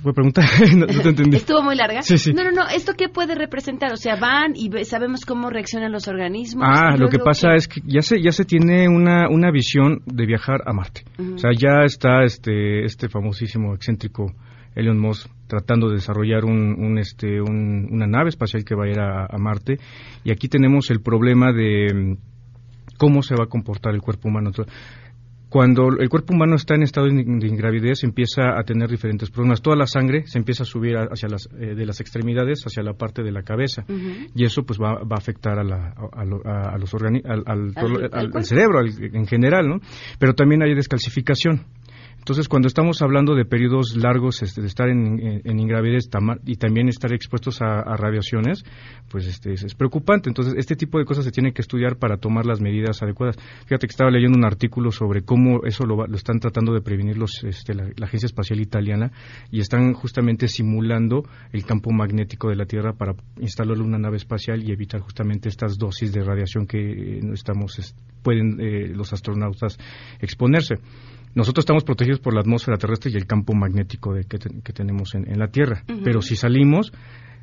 [0.01, 0.41] ¿Fue pregunta?
[0.75, 1.37] no, te entendí.
[1.37, 2.01] ¿Estuvo muy larga?
[2.01, 2.33] Sí, sí.
[2.33, 2.67] No, no, no.
[2.67, 3.93] ¿Esto qué puede representar?
[3.93, 6.65] O sea, van y sabemos cómo reaccionan los organismos.
[6.67, 10.25] Ah, lo que pasa es que ya se, ya se tiene una, una visión de
[10.25, 11.03] viajar a Marte.
[11.19, 14.33] O sea, ya está este, este famosísimo excéntrico
[14.75, 19.37] Elon Musk tratando de desarrollar un, este, una nave espacial que va a ir a,
[19.37, 19.77] Marte.
[20.23, 22.17] Y aquí tenemos el problema de mm,
[22.97, 24.51] cómo se va a comportar el cuerpo humano.
[25.49, 29.61] Cuando el cuerpo humano está en estado de ingravidez, empieza a tener diferentes problemas.
[29.61, 32.93] Toda la sangre se empieza a subir hacia las, eh, de las extremidades hacia la
[32.93, 33.83] parte de la cabeza.
[34.33, 39.27] Y eso pues va, va a afectar a, la, a, los al, al, cerebro en
[39.27, 39.81] general, ¿no?
[40.17, 41.65] Pero también hay descalcificación.
[42.21, 46.07] Entonces, cuando estamos hablando de periodos largos este, de estar en, en, ingravidez
[46.45, 48.63] y también estar expuestos a, radiaciones,
[49.09, 50.29] pues este, es, preocupante.
[50.29, 53.37] Entonces, este tipo de cosas se tiene que estudiar para tomar las medidas adecuadas.
[53.65, 57.43] Fíjate que estaba leyendo un artículo sobre cómo eso lo, están tratando de prevenir los,
[57.43, 59.11] este, la, Agencia Espacial Italiana
[59.49, 64.61] y están justamente simulando el campo magnético de la Tierra para instalarle una nave espacial
[64.63, 69.79] y evitar justamente estas dosis de radiación que eh, estamos pueden eh, los astronautas
[70.19, 70.75] exponerse.
[71.33, 74.37] Nosotros estamos protegidos por la atmósfera terrestre y el campo magnético de, que,
[74.73, 76.91] tenemos en, la Tierra, pero si salimos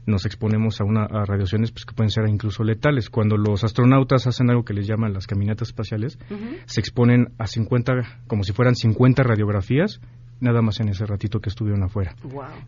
[0.09, 3.11] nos exponemos a, una, radiaciones pues, que pueden ser incluso letales.
[3.11, 6.18] Cuando los astronautas hacen algo que les llaman las caminatas espaciales,
[6.64, 7.93] se exponen a 50,
[8.26, 10.01] como si fueran 50 radiografías,
[10.41, 12.14] nada más en ese ratito que estuvieron afuera.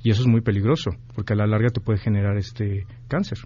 [0.02, 3.38] Y eso es muy peligroso, porque a la larga te puede generar este cáncer.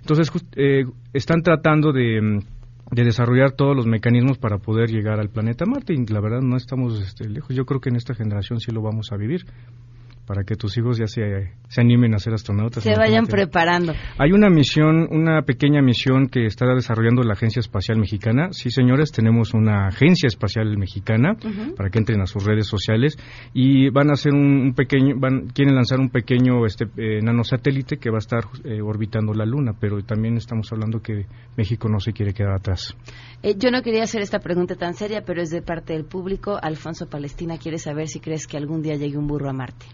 [0.00, 2.42] Entonces, eh, están tratando de
[2.90, 6.56] de desarrollar todos los mecanismos para poder llegar al planeta Marte y la verdad no
[6.56, 7.54] estamos este, lejos.
[7.54, 9.46] Yo creo que en esta generación sí lo vamos a vivir
[10.30, 11.22] para que tus hijos ya se,
[11.66, 12.84] se animen a ser astronautas.
[12.84, 13.94] Se vayan preparando.
[14.16, 18.50] Hay una misión, una pequeña misión que está desarrollando la Agencia Espacial Mexicana.
[18.52, 21.34] Sí, señores, tenemos una Agencia Espacial Mexicana
[21.76, 23.18] para que entren a sus redes sociales
[23.54, 28.10] y van a hacer un, pequeño, van, quieren lanzar un pequeño este, eh, nanosatélite que
[28.10, 31.26] va a estar eh, orbitando la Luna, pero también estamos hablando que
[31.56, 32.94] México no se quiere quedar atrás.
[33.42, 36.56] Eh, yo no quería hacer esta pregunta tan seria, pero es de parte del público.
[36.62, 39.86] Alfonso Palestina quiere saber si crees que algún día llegue un burro a Marte.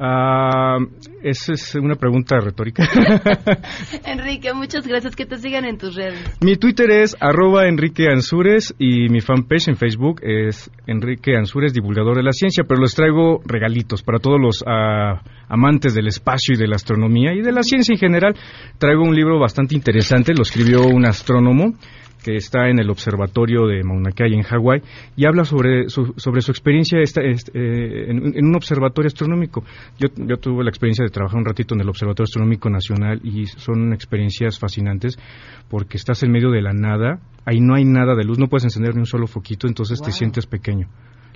[0.00, 0.78] Ah,
[1.22, 2.84] esa es una pregunta retórica.
[4.04, 5.16] Enrique, muchas gracias.
[5.16, 6.38] Que te sigan en tus redes.
[6.40, 12.16] Mi Twitter es arroba Enrique Ansures y mi fanpage en Facebook es Enrique Ansures, divulgador
[12.16, 16.58] de la ciencia, pero les traigo regalitos para todos los ah, amantes del espacio y
[16.58, 18.34] de la astronomía y de la ciencia en general.
[18.78, 21.74] Traigo un libro bastante interesante, lo escribió un astrónomo
[22.28, 24.82] que está en el observatorio de Mauna Kea en Hawái
[25.16, 27.36] y habla sobre su, sobre su experiencia esta, eh,
[28.10, 29.64] en, un observatorio astronómico.
[29.98, 33.46] Yo, yo tuve la experiencia de trabajar un ratito en el Observatorio Astronómico Nacional y
[33.46, 35.18] son experiencias fascinantes
[35.70, 38.64] porque estás en medio de la nada, ahí no hay nada de luz, no puedes
[38.64, 40.86] encender ni un solo foquito, entonces te sientes pequeño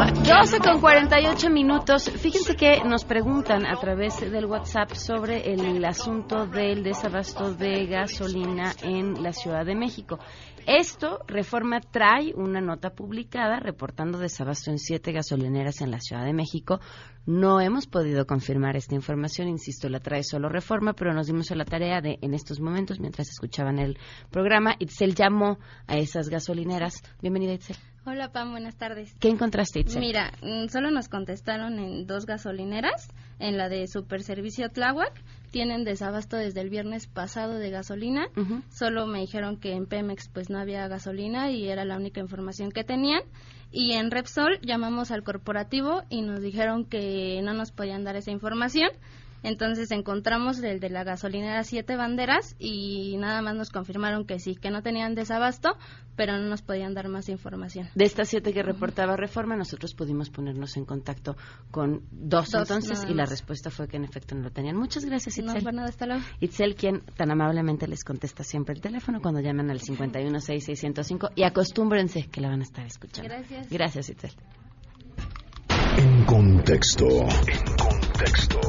[0.00, 2.10] 12 con 48 minutos.
[2.10, 8.72] Fíjense que nos preguntan a través del WhatsApp sobre el asunto del desabasto de gasolina
[8.82, 10.18] en la Ciudad de México.
[10.66, 16.32] Esto, Reforma trae una nota publicada reportando desabasto en siete gasolineras en la Ciudad de
[16.32, 16.80] México.
[17.26, 21.56] No hemos podido confirmar esta información, insisto, la trae solo Reforma, pero nos dimos a
[21.56, 23.98] la tarea de, en estos momentos, mientras escuchaban el
[24.30, 27.02] programa, Itzel llamó a esas gasolineras.
[27.20, 27.76] Bienvenida, Itzel.
[28.06, 29.14] Hola, Pam, buenas tardes.
[29.20, 30.00] ¿Qué encontraste, Itzel?
[30.00, 35.12] Mira, mm, solo nos contestaron en dos gasolineras, en la de Super Servicio Tláhuac,
[35.50, 38.28] tienen desabasto desde el viernes pasado de gasolina.
[38.70, 42.70] Solo me dijeron que en Pemex pues no había gasolina y era la única información
[42.70, 43.22] que tenían.
[43.70, 48.30] Y en Repsol llamamos al corporativo y nos dijeron que no nos podían dar esa
[48.30, 48.90] información.
[49.42, 54.54] Entonces encontramos el de la gasolinera Siete Banderas y nada más nos confirmaron que sí,
[54.54, 55.76] que no tenían desabasto,
[56.16, 57.88] pero no nos podían dar más información.
[57.94, 61.36] De estas siete que reportaba Reforma, nosotros pudimos ponernos en contacto
[61.70, 64.76] con dos, entonces y la respuesta fue que en efecto no lo tenían.
[64.76, 65.64] Muchas gracias, Itzel.
[65.64, 66.22] No, nada, hasta luego.
[66.40, 72.28] Itzel, quien tan amablemente les contesta siempre el teléfono cuando llaman al 516-605 y acostúmbrense
[72.28, 73.28] que la van a estar escuchando.
[73.28, 73.70] Gracias.
[73.70, 74.32] Gracias, Itzel.
[75.96, 77.06] En contexto.
[77.06, 77.89] En contexto.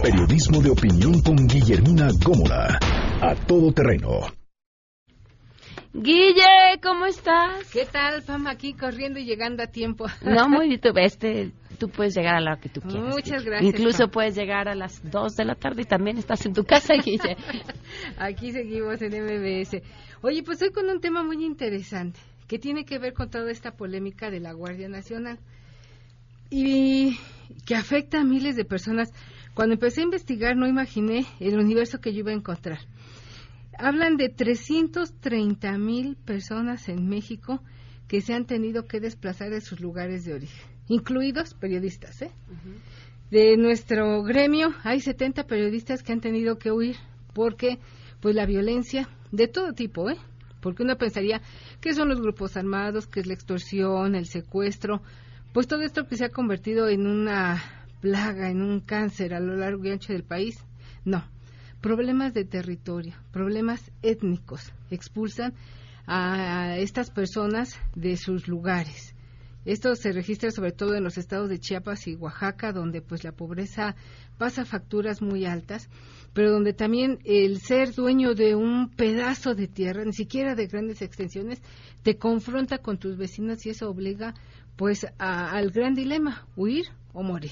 [0.01, 2.79] Periodismo de opinión con Guillermina Gómora.
[3.21, 4.21] A todo terreno.
[5.93, 7.69] Guille, ¿cómo estás?
[7.71, 8.47] ¿Qué tal, Pam?
[8.47, 10.05] Aquí corriendo y llegando a tiempo.
[10.21, 10.79] No, muy bien.
[10.79, 13.13] Tú, este, tú puedes llegar a la hora que tú quieras.
[13.13, 13.73] Muchas gracias.
[13.73, 16.93] Incluso puedes llegar a las 2 de la tarde y también estás en tu casa,
[17.03, 17.35] Guille.
[18.17, 19.81] Aquí seguimos en MBS.
[20.21, 23.71] Oye, pues hoy con un tema muy interesante que tiene que ver con toda esta
[23.71, 25.39] polémica de la Guardia Nacional
[26.49, 27.17] y
[27.65, 29.11] que afecta a miles de personas.
[29.53, 32.79] Cuando empecé a investigar no imaginé el universo que yo iba a encontrar.
[33.77, 37.61] Hablan de 330 mil personas en México
[38.07, 42.21] que se han tenido que desplazar de sus lugares de origen, incluidos periodistas.
[42.21, 42.31] ¿eh?
[43.29, 46.97] De nuestro gremio hay 70 periodistas que han tenido que huir
[47.33, 47.79] porque
[48.19, 50.17] pues la violencia de todo tipo, ¿eh?
[50.61, 51.41] porque uno pensaría
[51.79, 55.01] que son los grupos armados, que es la extorsión, el secuestro,
[55.53, 59.55] pues todo esto que se ha convertido en una plaga, en un cáncer a lo
[59.55, 60.57] largo y ancho del país,
[61.05, 61.23] no.
[61.79, 65.53] Problemas de territorio, problemas étnicos, expulsan
[66.05, 69.15] a estas personas de sus lugares.
[69.63, 73.31] Esto se registra sobre todo en los estados de Chiapas y Oaxaca, donde pues la
[73.31, 73.95] pobreza
[74.39, 75.87] pasa facturas muy altas,
[76.33, 81.03] pero donde también el ser dueño de un pedazo de tierra, ni siquiera de grandes
[81.03, 81.61] extensiones,
[82.01, 84.33] te confronta con tus vecinos y eso obliga
[84.75, 87.51] pues al gran dilema, huir o morir.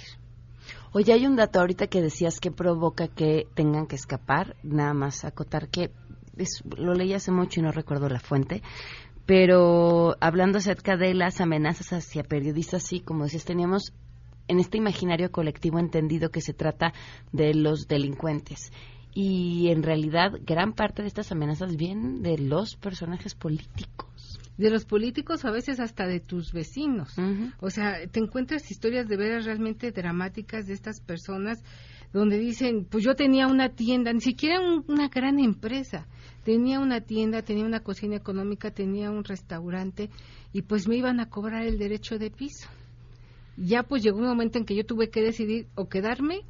[0.91, 5.24] Oye, hay un dato ahorita que decías que provoca que tengan que escapar, nada más
[5.26, 5.91] acotar que
[6.78, 8.61] lo leí hace mucho y no recuerdo la fuente,
[9.26, 13.93] pero hablando acerca de las amenazas hacia periodistas, sí, como decías, teníamos
[14.47, 16.93] en este imaginario colectivo entendido que se trata
[17.32, 18.72] de los delincuentes.
[19.13, 24.84] Y en realidad gran parte de estas amenazas vienen de los personajes políticos de los
[24.84, 27.16] políticos o a veces hasta de tus vecinos.
[27.62, 31.64] O sea, te encuentras historias de veras realmente dramáticas de estas personas
[32.12, 36.07] donde dicen, pues yo tenía una tienda, ni siquiera una gran empresa,
[36.43, 40.10] tenía una tienda, tenía una cocina económica, tenía un restaurante
[40.51, 42.68] y pues me iban a cobrar el derecho de piso.
[43.55, 46.41] Ya pues llegó un momento en que yo tuve que decidir o quedarme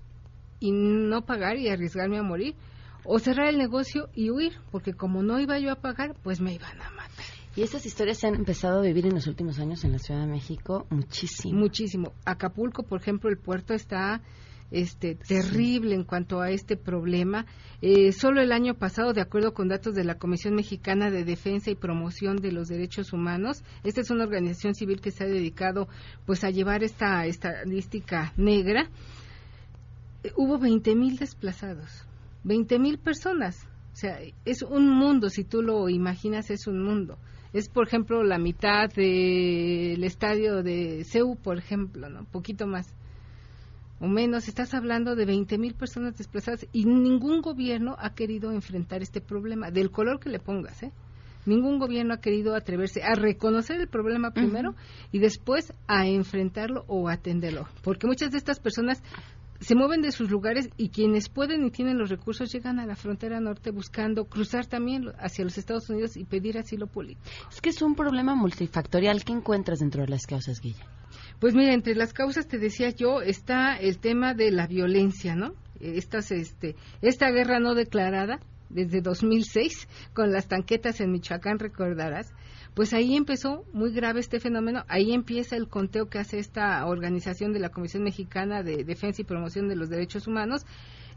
[0.59, 2.55] y no pagar y arriesgarme a morir
[3.03, 6.53] o cerrar el negocio y huir, porque como no iba yo a pagar, pues me
[6.53, 7.38] iban a matar.
[7.59, 10.21] Y estas historias se han empezado a vivir en los últimos años en la Ciudad
[10.21, 11.59] de México muchísimo.
[11.59, 12.13] Muchísimo.
[12.23, 14.21] Acapulco, por ejemplo, el puerto está
[14.71, 17.45] este, terrible en cuanto a este problema.
[17.81, 21.69] Eh, solo el año pasado, de acuerdo con datos de la Comisión Mexicana de Defensa
[21.69, 25.89] y Promoción de los Derechos Humanos, esta es una organización civil que se ha dedicado
[26.25, 28.89] pues a llevar esta estadística negra.
[30.23, 32.05] Eh, hubo 20 mil desplazados,
[32.45, 33.67] 20 mil personas.
[33.91, 37.17] O sea, es un mundo, si tú lo imaginas, es un mundo
[37.53, 42.25] es por ejemplo la mitad del estadio de CEU, por ejemplo, ¿no?
[42.25, 42.93] Poquito más
[43.99, 49.01] o menos, estás hablando de 20 mil personas desplazadas y ningún gobierno ha querido enfrentar
[49.01, 50.91] este problema, del color que le pongas, ¿eh?
[51.45, 54.75] Ningún gobierno ha querido atreverse a reconocer el problema primero
[55.11, 59.01] y después a enfrentarlo o atenderlo, porque muchas de estas personas
[59.59, 62.95] se mueven de sus lugares y quienes pueden y tienen los recursos llegan a la
[62.95, 67.29] frontera norte buscando cruzar también hacia los Estados Unidos y pedir asilo político.
[67.51, 69.23] Es que es un problema multifactorial.
[69.23, 70.85] ¿Qué encuentras dentro de las causas, Guilla?
[71.39, 75.53] Pues mira, entre las causas, te decía yo, está el tema de la violencia, ¿no?
[75.79, 78.39] Estas, este, esta guerra no declarada,
[78.69, 82.31] desde 2006, con las tanquetas en Michoacán, recordarás,
[82.73, 87.53] pues ahí empezó muy grave este fenómeno, ahí empieza el conteo que hace esta organización
[87.53, 90.65] de la Comisión Mexicana de Defensa y Promoción de los Derechos Humanos,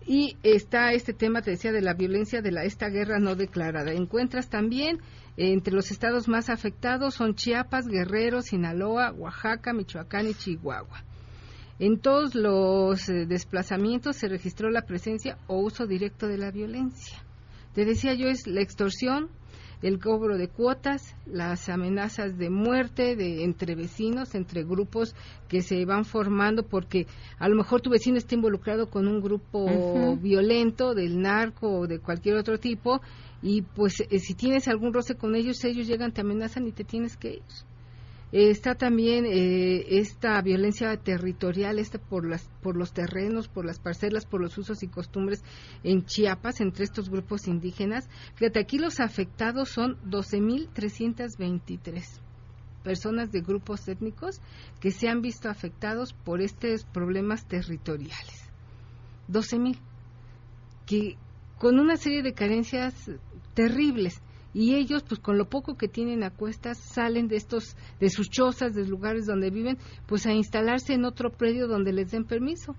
[0.06, 3.92] y está este tema, te decía, de la violencia de la, esta guerra no declarada.
[3.92, 4.98] Encuentras también
[5.36, 11.04] eh, entre los estados más afectados son Chiapas, Guerrero, Sinaloa, Oaxaca, Michoacán y Chihuahua.
[11.78, 17.18] En todos los eh, desplazamientos se registró la presencia o uso directo de la violencia.
[17.74, 19.30] Te decía yo, es la extorsión,
[19.82, 25.14] el cobro de cuotas, las amenazas de muerte de entre vecinos, entre grupos
[25.48, 27.06] que se van formando porque
[27.38, 31.98] a lo mejor tu vecino está involucrado con un grupo violento del narco o de
[31.98, 33.00] cualquier otro tipo
[33.42, 36.84] y pues eh, si tienes algún roce con ellos, ellos llegan, te amenazan y te
[36.84, 37.42] tienes que ir
[38.32, 44.24] está también eh, esta violencia territorial esta por las por los terrenos por las parcelas
[44.24, 45.44] por los usos y costumbres
[45.84, 48.08] en Chiapas entre estos grupos indígenas.
[48.34, 52.02] Fíjate aquí los afectados son 12.323
[52.82, 54.40] personas de grupos étnicos
[54.80, 58.50] que se han visto afectados por estos problemas territoriales.
[59.28, 59.76] 12.000
[60.86, 61.16] que
[61.58, 63.10] con una serie de carencias
[63.54, 64.20] terribles
[64.54, 68.28] y ellos pues con lo poco que tienen a cuestas salen de estos de sus
[68.28, 72.74] chozas de lugares donde viven pues a instalarse en otro predio donde les den permiso.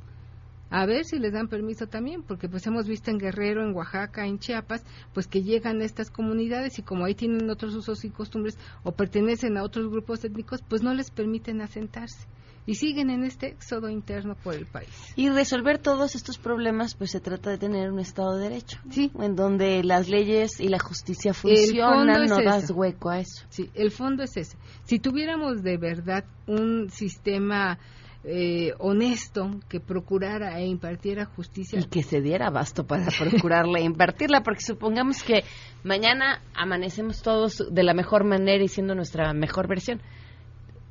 [0.69, 4.25] A ver si les dan permiso también, porque pues hemos visto en Guerrero, en Oaxaca,
[4.25, 8.09] en Chiapas, pues que llegan a estas comunidades y como ahí tienen otros usos y
[8.09, 12.27] costumbres o pertenecen a otros grupos étnicos, pues no les permiten asentarse
[12.65, 14.89] y siguen en este éxodo interno por el país.
[15.15, 19.11] Y resolver todos estos problemas, pues se trata de tener un Estado de Derecho, sí.
[19.19, 23.45] en donde las leyes y la justicia funcionan, no das hueco a eso.
[23.49, 24.57] Sí, el fondo es ese.
[24.83, 27.79] Si tuviéramos de verdad un sistema
[28.25, 31.79] eh, honesto que procurara e impartiera justicia.
[31.79, 35.43] Y que se diera abasto para procurarla e impartirla, porque supongamos que
[35.83, 40.01] mañana amanecemos todos de la mejor manera y siendo nuestra mejor versión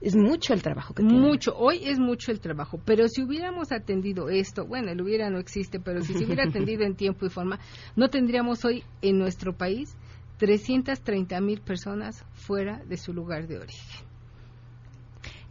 [0.03, 4.29] es mucho el trabajo que Mucho, hoy es mucho el trabajo, pero si hubiéramos atendido
[4.29, 7.61] esto, bueno, el hubiera no existe, pero si se hubiera atendido en tiempo y forma,
[7.95, 9.97] no tendríamos hoy en nuestro país
[10.39, 14.07] 330 mil personas fuera de su lugar de origen.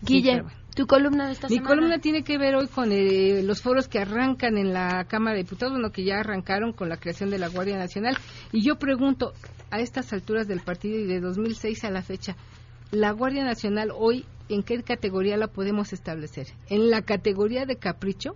[0.02, 0.44] Guille,
[0.76, 1.70] tu columna de esta Mi semana.
[1.70, 5.36] Mi columna tiene que ver hoy con eh, los foros que arrancan en la Cámara
[5.36, 8.18] de Diputados, bueno, que ya arrancaron con la creación de la Guardia Nacional.
[8.52, 9.34] Y yo pregunto,
[9.70, 12.36] a estas alturas del partido y de 2006 a la fecha,
[12.92, 16.48] ¿la Guardia Nacional hoy en qué categoría la podemos establecer?
[16.70, 18.36] ¿En la categoría de capricho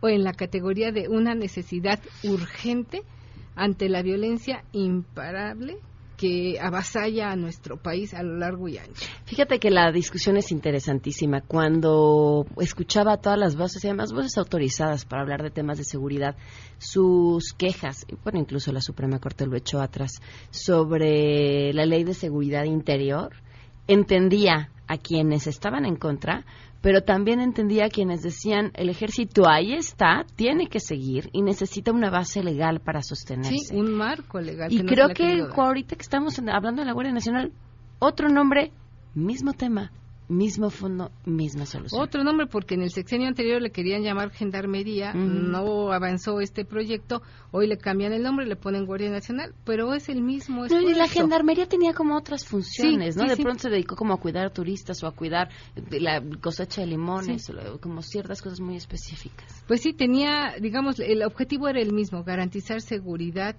[0.00, 3.02] o en la categoría de una necesidad urgente
[3.54, 5.78] ante la violencia imparable
[6.22, 9.08] que avasalla a nuestro país a lo largo y ancho.
[9.24, 11.40] Fíjate que la discusión es interesantísima.
[11.40, 15.84] Cuando escuchaba a todas las voces, y además voces autorizadas para hablar de temas de
[15.84, 16.36] seguridad,
[16.78, 22.64] sus quejas, bueno, incluso la Suprema Corte lo echó atrás, sobre la ley de seguridad
[22.64, 23.32] interior,
[23.88, 26.44] entendía a quienes estaban en contra,
[26.80, 31.92] pero también entendía a quienes decían el ejército ahí está, tiene que seguir y necesita
[31.92, 33.56] una base legal para sostenerse.
[33.56, 34.72] Sí, un marco legal.
[34.72, 37.52] Y creo que ahorita que estamos hablando de la Guardia Nacional,
[38.00, 38.72] otro nombre,
[39.14, 39.92] mismo tema,
[40.32, 42.00] mismo fondo, misma solución.
[42.00, 47.22] Otro nombre, porque en el sexenio anterior le querían llamar Gendarmería, no avanzó este proyecto,
[47.50, 50.88] hoy le cambian el nombre, le ponen Guardia Nacional, pero es el mismo esfuerzo.
[50.88, 53.24] y la Gendarmería tenía como otras funciones, ¿no?
[53.24, 55.50] de pronto se dedicó como a cuidar turistas o a cuidar
[55.90, 59.64] la cosecha de limones, como ciertas cosas muy específicas.
[59.66, 63.56] Pues sí, tenía, digamos, el objetivo era el mismo, garantizar seguridad,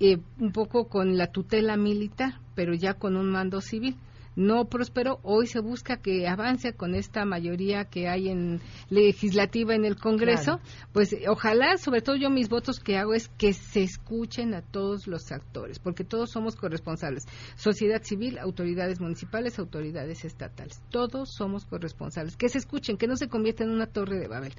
[0.00, 3.96] eh, un poco con la tutela militar, pero ya con un mando civil
[4.36, 5.20] no prosperó.
[5.22, 8.60] Hoy se busca que avance con esta mayoría que hay en
[8.90, 10.60] legislativa en el Congreso.
[10.92, 15.06] Pues ojalá, sobre todo yo mis votos que hago es que se escuchen a todos
[15.06, 17.24] los actores, porque todos somos corresponsables.
[17.56, 20.82] Sociedad civil, autoridades municipales, autoridades estatales.
[20.90, 22.36] Todos somos corresponsables.
[22.36, 24.52] Que se escuchen, que no se convierta en una torre de Babel.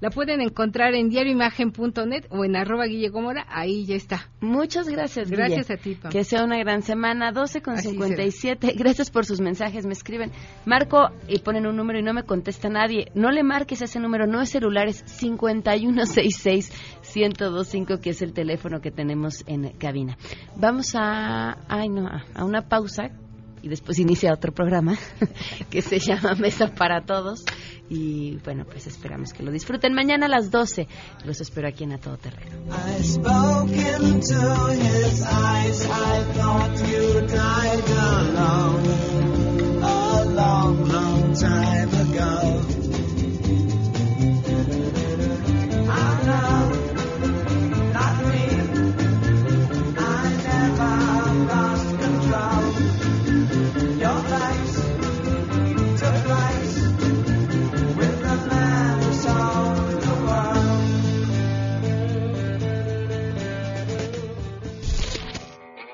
[0.00, 3.10] La pueden encontrar en diarioimagen.net o en arroba Guille
[3.48, 4.30] ahí ya está.
[4.40, 8.74] Muchas gracias, Gracias a ti, Que sea una gran semana, 12 con 57.
[8.76, 9.86] Gracias Por sus mensajes.
[9.86, 10.32] Me escriben,
[10.66, 13.12] Marco, y ponen un número y no me contesta nadie.
[13.14, 18.90] No le marques ese número, no es celular, es 5166-1025, que es el teléfono que
[18.90, 20.18] tenemos en cabina.
[20.56, 23.12] Vamos a, ay no, a una pausa
[23.62, 24.98] y después inicia otro programa
[25.70, 27.44] que se llama Mesa para Todos.
[27.88, 29.94] Y bueno, pues esperamos que lo disfruten.
[29.94, 30.86] Mañana a las 12
[31.24, 32.58] los espero aquí en A Todo Terreno.